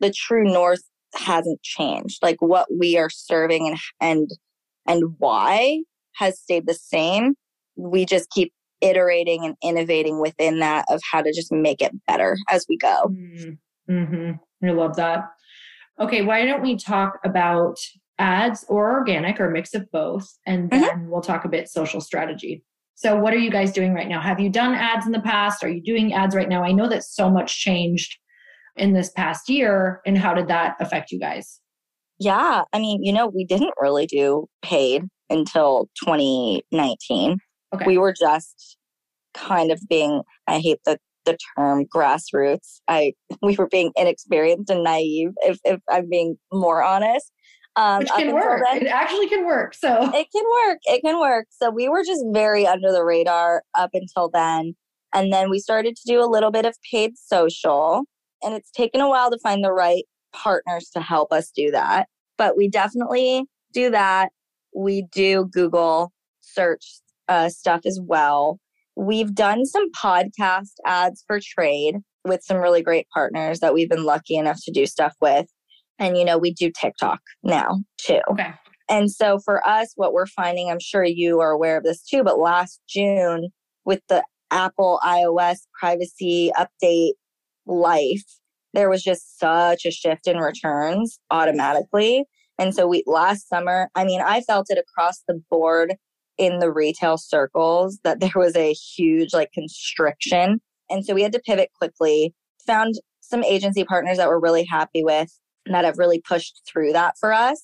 [0.00, 0.82] the true north
[1.14, 2.20] hasn't changed.
[2.22, 4.30] Like what we are serving and and
[4.86, 5.82] and why
[6.16, 7.34] has stayed the same.
[7.76, 12.36] We just keep iterating and innovating within that of how to just make it better
[12.48, 13.08] as we go.
[13.08, 13.92] Mm-hmm.
[13.92, 14.66] mm-hmm.
[14.66, 15.24] I love that.
[16.00, 17.76] Okay, why don't we talk about
[18.22, 20.26] ads or organic or mix of both?
[20.46, 20.80] And mm-hmm.
[20.80, 21.10] then mm-hmm.
[21.10, 22.64] we'll talk a bit social strategy.
[22.94, 24.20] So, what are you guys doing right now?
[24.20, 25.64] Have you done ads in the past?
[25.64, 26.62] Are you doing ads right now?
[26.62, 28.16] I know that so much changed
[28.76, 30.00] in this past year.
[30.06, 31.60] And how did that affect you guys?
[32.18, 37.38] Yeah, I mean, you know, we didn't really do paid until 2019.
[37.74, 37.84] Okay.
[37.86, 38.76] We were just
[39.34, 42.80] kind of being, I hate the, the term grassroots.
[42.88, 47.32] I we were being inexperienced and naive, if, if I'm being more honest.
[47.76, 48.62] Um, Which can work.
[48.70, 49.74] Then, it actually can work.
[49.74, 50.78] So it can work.
[50.84, 51.46] It can work.
[51.50, 54.74] So we were just very under the radar up until then.
[55.14, 58.04] And then we started to do a little bit of paid social.
[58.42, 62.08] And it's taken a while to find the right partners to help us do that.
[62.36, 64.30] But we definitely do that.
[64.74, 68.58] We do Google search uh, stuff as well.
[68.96, 74.04] We've done some podcast ads for trade with some really great partners that we've been
[74.04, 75.46] lucky enough to do stuff with.
[75.98, 78.20] And, you know, we do TikTok now too.
[78.30, 78.52] Okay.
[78.88, 82.22] And so for us, what we're finding, I'm sure you are aware of this too,
[82.22, 83.48] but last June
[83.84, 87.12] with the Apple iOS privacy update
[87.66, 88.24] life,
[88.74, 92.24] there was just such a shift in returns automatically.
[92.58, 95.94] And so we last summer, I mean, I felt it across the board
[96.38, 100.60] in the retail circles that there was a huge like constriction.
[100.90, 102.34] And so we had to pivot quickly,
[102.66, 105.30] found some agency partners that we're really happy with
[105.66, 107.62] that have really pushed through that for us.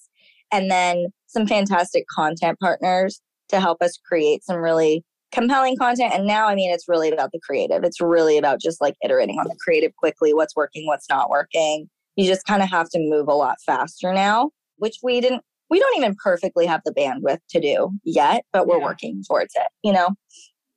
[0.53, 3.21] And then some fantastic content partners
[3.51, 6.15] to help us create some really compelling content.
[6.15, 7.85] And now, I mean, it's really about the creative.
[7.85, 11.89] It's really about just like iterating on the creative quickly, what's working, what's not working.
[12.17, 15.79] You just kind of have to move a lot faster now, which we didn't, we
[15.79, 18.85] don't even perfectly have the bandwidth to do yet, but we're yeah.
[18.85, 20.09] working towards it, you know?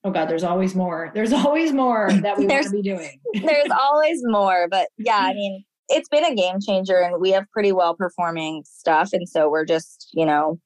[0.03, 1.11] Oh God, there's always more.
[1.13, 3.19] There's always more that we want to be doing.
[3.33, 4.67] there's always more.
[4.69, 8.63] But yeah, I mean, it's been a game changer and we have pretty well performing
[8.65, 9.09] stuff.
[9.13, 10.59] And so we're just, you know,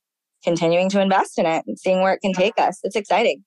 [0.44, 2.80] continuing to invest in it and seeing where it can take us.
[2.84, 3.44] It's exciting.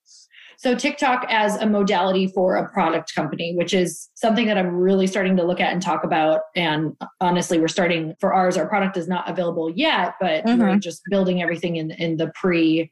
[0.59, 5.07] So, TikTok as a modality for a product company, which is something that I'm really
[5.07, 6.41] starting to look at and talk about.
[6.57, 8.57] And honestly, we're starting for ours.
[8.57, 10.61] Our product is not available yet, but mm-hmm.
[10.61, 12.91] we're just building everything in, in the pre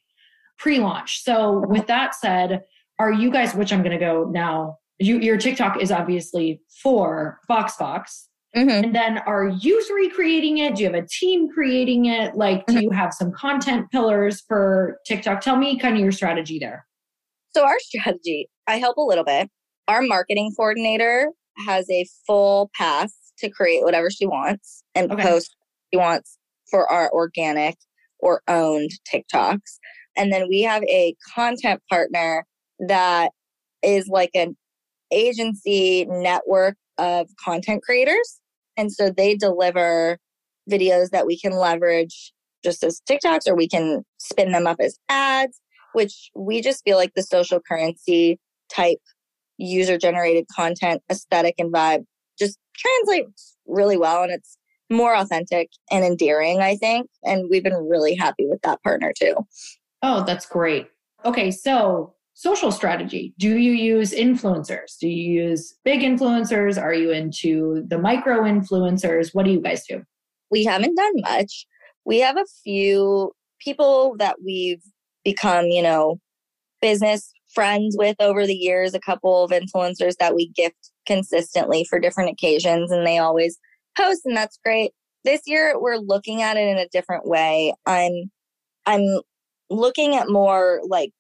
[0.59, 1.24] pre launch.
[1.24, 2.62] So, with that said,
[3.01, 7.41] are you guys, which I'm going to go now, you, your TikTok is obviously for
[7.49, 8.28] Box Fox.
[8.57, 8.84] Mm-hmm.
[8.84, 10.76] And then are you recreating it?
[10.76, 12.34] Do you have a team creating it?
[12.34, 12.82] Like, do mm-hmm.
[12.84, 15.42] you have some content pillars for TikTok?
[15.42, 16.86] Tell me kind of your strategy there.
[17.54, 19.50] So, our strategy, I help a little bit.
[19.88, 21.30] Our marketing coordinator
[21.66, 25.22] has a full path to create whatever she wants and okay.
[25.22, 25.54] post
[25.92, 26.38] she wants
[26.70, 27.76] for our organic
[28.18, 29.78] or owned TikToks.
[30.16, 32.46] And then we have a content partner
[32.88, 33.32] that
[33.82, 34.57] is like an
[35.12, 38.40] agency network of content creators.
[38.76, 40.18] And so they deliver
[40.70, 42.32] videos that we can leverage
[42.64, 45.60] just as TikToks or we can spin them up as ads
[45.96, 48.38] which we just feel like the social currency
[48.70, 48.98] type
[49.56, 52.04] user generated content aesthetic and vibe
[52.38, 54.58] just translates really well and it's
[54.90, 57.08] more authentic and endearing, I think.
[57.24, 59.34] And we've been really happy with that partner too.
[60.02, 60.88] Oh, that's great.
[61.24, 63.32] Okay, so social strategy.
[63.39, 64.99] Do you use influencers?
[65.01, 66.80] Do you use big influencers?
[66.80, 69.34] Are you into the micro influencers?
[69.34, 70.03] What do you guys do?
[70.51, 71.66] We haven't done much.
[72.05, 74.82] We have a few people that we've
[75.24, 76.20] become, you know,
[76.82, 81.99] business friends with over the years, a couple of influencers that we gift consistently for
[81.99, 83.59] different occasions and they always
[83.97, 84.93] post and that's great.
[85.24, 87.72] This year we're looking at it in a different way.
[87.87, 88.30] I'm
[88.84, 89.20] I'm
[89.70, 91.12] looking at more like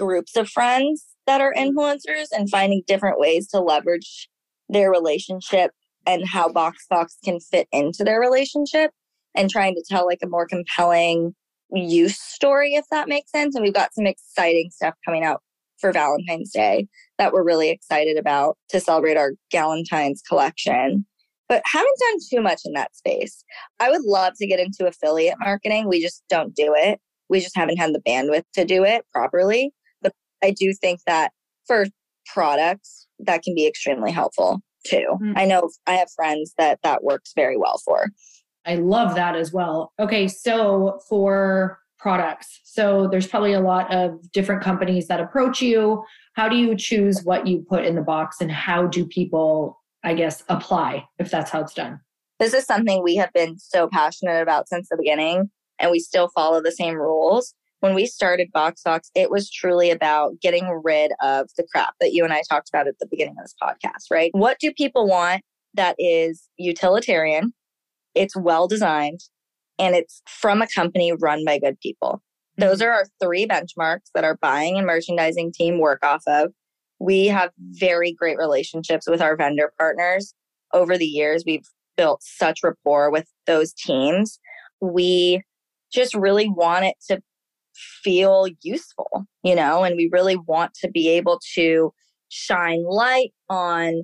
[0.00, 1.78] groups of friends that are mm-hmm.
[1.78, 4.28] influencers and finding different ways to leverage
[4.68, 5.72] their relationship
[6.06, 8.90] and how Box Fox can fit into their relationship
[9.36, 11.34] and trying to tell like a more compelling
[11.72, 13.54] use story, if that makes sense.
[13.54, 15.42] And we've got some exciting stuff coming out
[15.78, 16.88] for Valentine's Day
[17.18, 21.06] that we're really excited about to celebrate our Galentine's collection.
[21.48, 23.44] But haven't done too much in that space.
[23.80, 25.88] I would love to get into affiliate marketing.
[25.88, 27.00] We just don't do it.
[27.28, 29.72] We just haven't had the bandwidth to do it properly.
[30.42, 31.32] I do think that
[31.66, 31.86] for
[32.26, 35.06] products, that can be extremely helpful too.
[35.14, 35.32] Mm-hmm.
[35.36, 38.10] I know I have friends that that works very well for.
[38.66, 39.92] I love that as well.
[39.98, 46.02] Okay, so for products, so there's probably a lot of different companies that approach you.
[46.34, 50.14] How do you choose what you put in the box and how do people, I
[50.14, 52.00] guess, apply if that's how it's done?
[52.38, 56.28] This is something we have been so passionate about since the beginning, and we still
[56.28, 57.54] follow the same rules.
[57.80, 58.82] When we started Box
[59.14, 62.86] it was truly about getting rid of the crap that you and I talked about
[62.86, 64.30] at the beginning of this podcast, right?
[64.32, 65.42] What do people want
[65.74, 67.52] that is utilitarian,
[68.14, 69.20] it's well designed,
[69.78, 72.22] and it's from a company run by good people.
[72.56, 72.88] Those mm-hmm.
[72.88, 76.52] are our three benchmarks that our buying and merchandising team work off of.
[76.98, 80.34] We have very great relationships with our vendor partners.
[80.72, 81.66] Over the years, we've
[81.96, 84.38] built such rapport with those teams.
[84.80, 85.42] We
[85.92, 87.22] just really want it to
[88.02, 91.92] feel useful, you know, and we really want to be able to
[92.28, 94.02] shine light on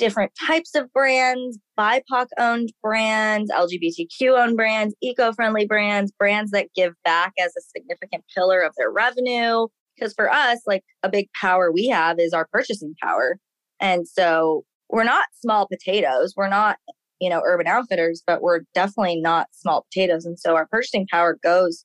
[0.00, 6.68] different types of brands, BIPOC owned brands, LGBTQ owned brands, eco friendly brands, brands that
[6.74, 9.66] give back as a significant pillar of their revenue.
[9.94, 13.38] Because for us, like a big power we have is our purchasing power.
[13.78, 16.32] And so we're not small potatoes.
[16.34, 16.78] We're not,
[17.20, 20.24] you know, urban outfitters, but we're definitely not small potatoes.
[20.24, 21.84] And so our purchasing power goes,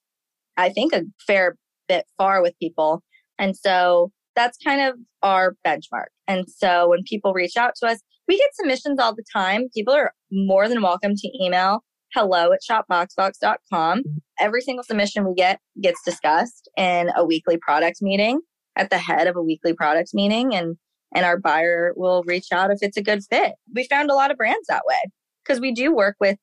[0.57, 1.55] I think, a fair
[1.87, 3.03] bit far with people.
[3.37, 6.07] And so that's kind of our benchmark.
[6.27, 9.67] And so when people reach out to us, we get submissions all the time.
[9.73, 11.83] People are more than welcome to email
[12.15, 14.01] hello at shopboxfox.com.
[14.39, 18.39] Every single submission we get gets discussed in a weekly product meeting
[18.77, 20.77] at the head of a weekly product meeting and
[21.13, 23.53] and our buyer will reach out if it's a good fit.
[23.73, 24.99] We found a lot of brands that way
[25.43, 26.37] because we do work with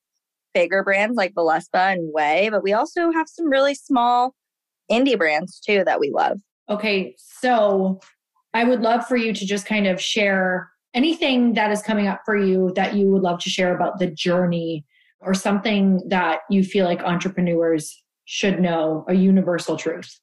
[0.55, 4.35] bigger brands like Voluspa and Way, but we also have some really small
[4.91, 6.39] indie brands too that we love.
[6.69, 8.01] Okay, so
[8.55, 12.21] I would love for you to just kind of share anything that is coming up
[12.25, 14.85] for you that you would love to share about the journey
[15.21, 20.19] or something that you feel like entrepreneurs should know, a universal truth.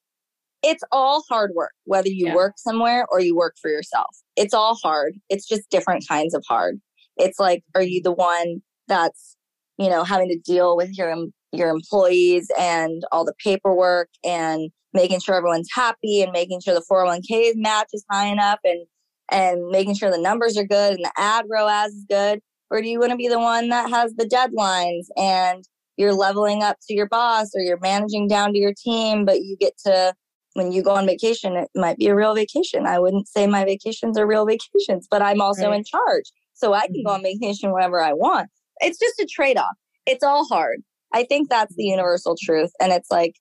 [0.62, 2.36] It's all hard work, whether you yeah.
[2.36, 4.16] work somewhere or you work for yourself.
[4.36, 5.14] It's all hard.
[5.30, 6.80] It's just different kinds of hard.
[7.18, 9.38] It's like, are you the one that's,
[9.80, 11.16] you know, having to deal with your
[11.52, 16.86] your employees and all the paperwork and making sure everyone's happy and making sure the
[16.92, 18.86] 401k match is high enough and
[19.32, 22.42] and making sure the numbers are good and the ad ROAS is good?
[22.70, 25.64] Or do you want to be the one that has the deadlines and
[25.98, 29.58] you're leveling up to your boss or you're managing down to your team, but you
[29.58, 30.14] get to,
[30.54, 32.86] when you go on vacation, it might be a real vacation.
[32.86, 35.78] I wouldn't say my vacations are real vacations, but I'm also right.
[35.78, 36.32] in charge.
[36.54, 37.08] So I can mm-hmm.
[37.08, 38.50] go on vacation whenever I want.
[38.80, 39.76] It's just a trade off.
[40.06, 40.82] It's all hard.
[41.14, 42.72] I think that's the universal truth.
[42.80, 43.36] And it's like,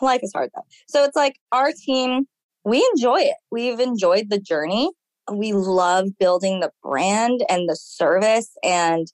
[0.00, 0.62] life is hard though.
[0.88, 2.26] So it's like our team,
[2.64, 3.36] we enjoy it.
[3.50, 4.90] We've enjoyed the journey.
[5.32, 9.06] We love building the brand and the service and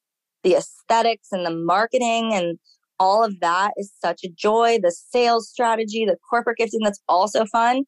[0.42, 2.58] the aesthetics and the marketing and
[2.98, 4.78] all of that is such a joy.
[4.80, 7.84] The sales strategy, the corporate gifting, that's also fun.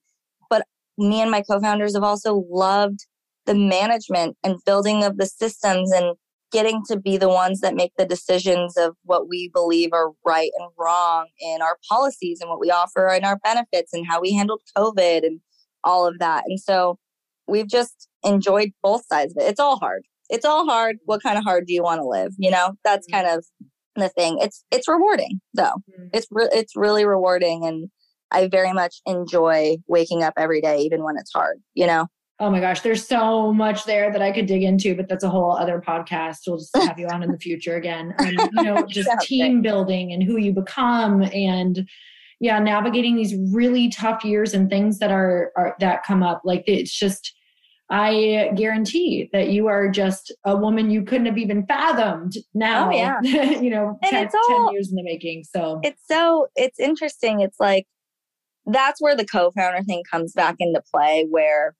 [0.48, 0.66] But
[0.96, 3.06] me and my co founders have also loved
[3.44, 6.16] the management and building of the systems and
[6.52, 10.50] getting to be the ones that make the decisions of what we believe are right
[10.58, 14.32] and wrong in our policies and what we offer in our benefits and how we
[14.32, 15.40] handled COVID and
[15.82, 16.44] all of that.
[16.46, 16.98] And so
[17.48, 19.48] we've just enjoyed both sides of it.
[19.48, 20.02] It's all hard.
[20.30, 20.96] It's all hard.
[21.04, 22.32] What kind of hard do you want to live?
[22.38, 23.26] You know, that's mm-hmm.
[23.26, 23.44] kind of
[23.96, 24.38] the thing.
[24.40, 25.64] It's it's rewarding though.
[25.64, 26.08] Mm-hmm.
[26.12, 27.88] It's re- it's really rewarding and
[28.30, 32.06] I very much enjoy waking up every day even when it's hard, you know.
[32.42, 35.30] Oh my gosh, there's so much there that I could dig into, but that's a
[35.30, 36.38] whole other podcast.
[36.48, 38.16] We'll just have you on in the future again.
[38.18, 41.88] And, you know, just team building and who you become and
[42.40, 46.42] yeah, navigating these really tough years and things that are, are that come up.
[46.44, 47.32] Like it's just
[47.90, 52.88] I guarantee that you are just a woman you couldn't have even fathomed now.
[52.88, 53.20] Oh, yeah.
[53.22, 55.44] you know, 10, all, 10 years in the making.
[55.44, 57.40] So it's so, it's interesting.
[57.40, 57.86] It's like,
[58.66, 61.76] that's where the co founder thing comes back into play, where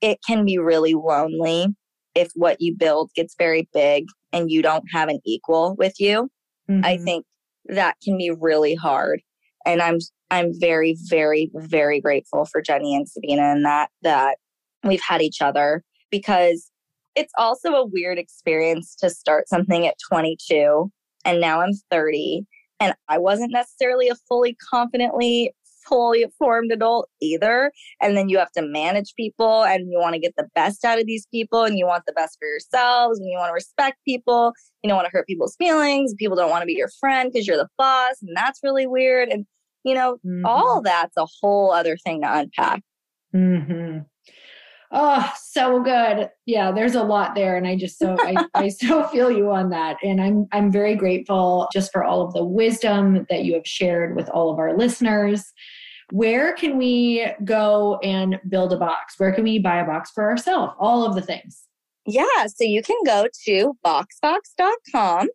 [0.00, 1.68] it can be really lonely
[2.14, 6.30] if what you build gets very big and you don't have an equal with you.
[6.68, 6.84] Mm-hmm.
[6.84, 7.24] I think
[7.66, 9.20] that can be really hard.
[9.64, 9.98] And I'm
[10.30, 14.38] I'm very, very, very grateful for Jenny and Sabina and that that
[14.82, 16.70] we've had each other because
[17.14, 20.90] it's also a weird experience to start something at 22
[21.24, 22.46] and now I'm 30
[22.78, 25.54] and I wasn't necessarily a fully confidently
[25.88, 27.72] fully formed adult either.
[28.00, 30.98] And then you have to manage people and you want to get the best out
[30.98, 33.98] of these people and you want the best for yourselves and you want to respect
[34.04, 34.52] people.
[34.82, 36.14] You don't want to hurt people's feelings.
[36.18, 39.28] People don't want to be your friend because you're the boss and that's really weird.
[39.28, 39.46] And,
[39.84, 40.44] you know, mm-hmm.
[40.44, 42.82] all that's a whole other thing to unpack.
[43.34, 43.98] Mm-hmm.
[44.92, 46.30] Oh, so good.
[46.46, 47.56] Yeah, there's a lot there.
[47.56, 49.96] And I just so I, I so feel you on that.
[50.02, 54.16] And I'm I'm very grateful just for all of the wisdom that you have shared
[54.16, 55.52] with all of our listeners
[56.10, 59.18] where can we go and build a box?
[59.18, 60.74] Where can we buy a box for ourselves?
[60.78, 61.64] All of the things.
[62.06, 65.28] Yeah, so you can go to boxfox.com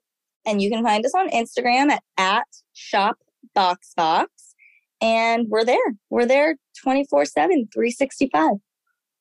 [0.46, 4.28] and you can find us on Instagram at, at shopboxfox.
[5.02, 5.96] And we're there.
[6.10, 8.52] We're there 24 7, 365.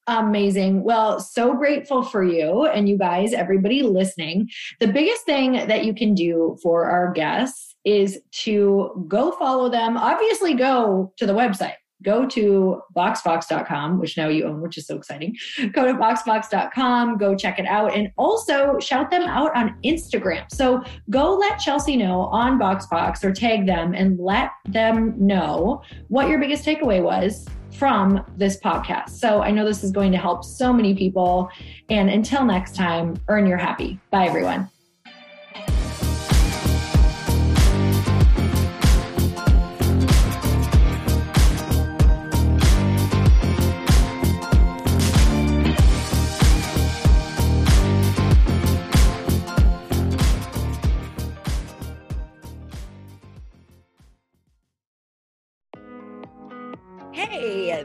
[0.06, 0.82] Amazing.
[0.82, 4.48] Well, so grateful for you and you guys, everybody listening.
[4.80, 9.96] The biggest thing that you can do for our guests is to go follow them.
[9.96, 11.74] Obviously, go to the website.
[12.02, 15.36] Go to boxfox.com, which now you own, which is so exciting.
[15.72, 20.50] Go to boxfox.com, go check it out, and also shout them out on Instagram.
[20.50, 26.28] So go let Chelsea know on BoxFox or tag them and let them know what
[26.28, 29.10] your biggest takeaway was from this podcast.
[29.10, 31.50] So I know this is going to help so many people.
[31.90, 33.98] And until next time, earn your happy.
[34.10, 34.70] Bye, everyone.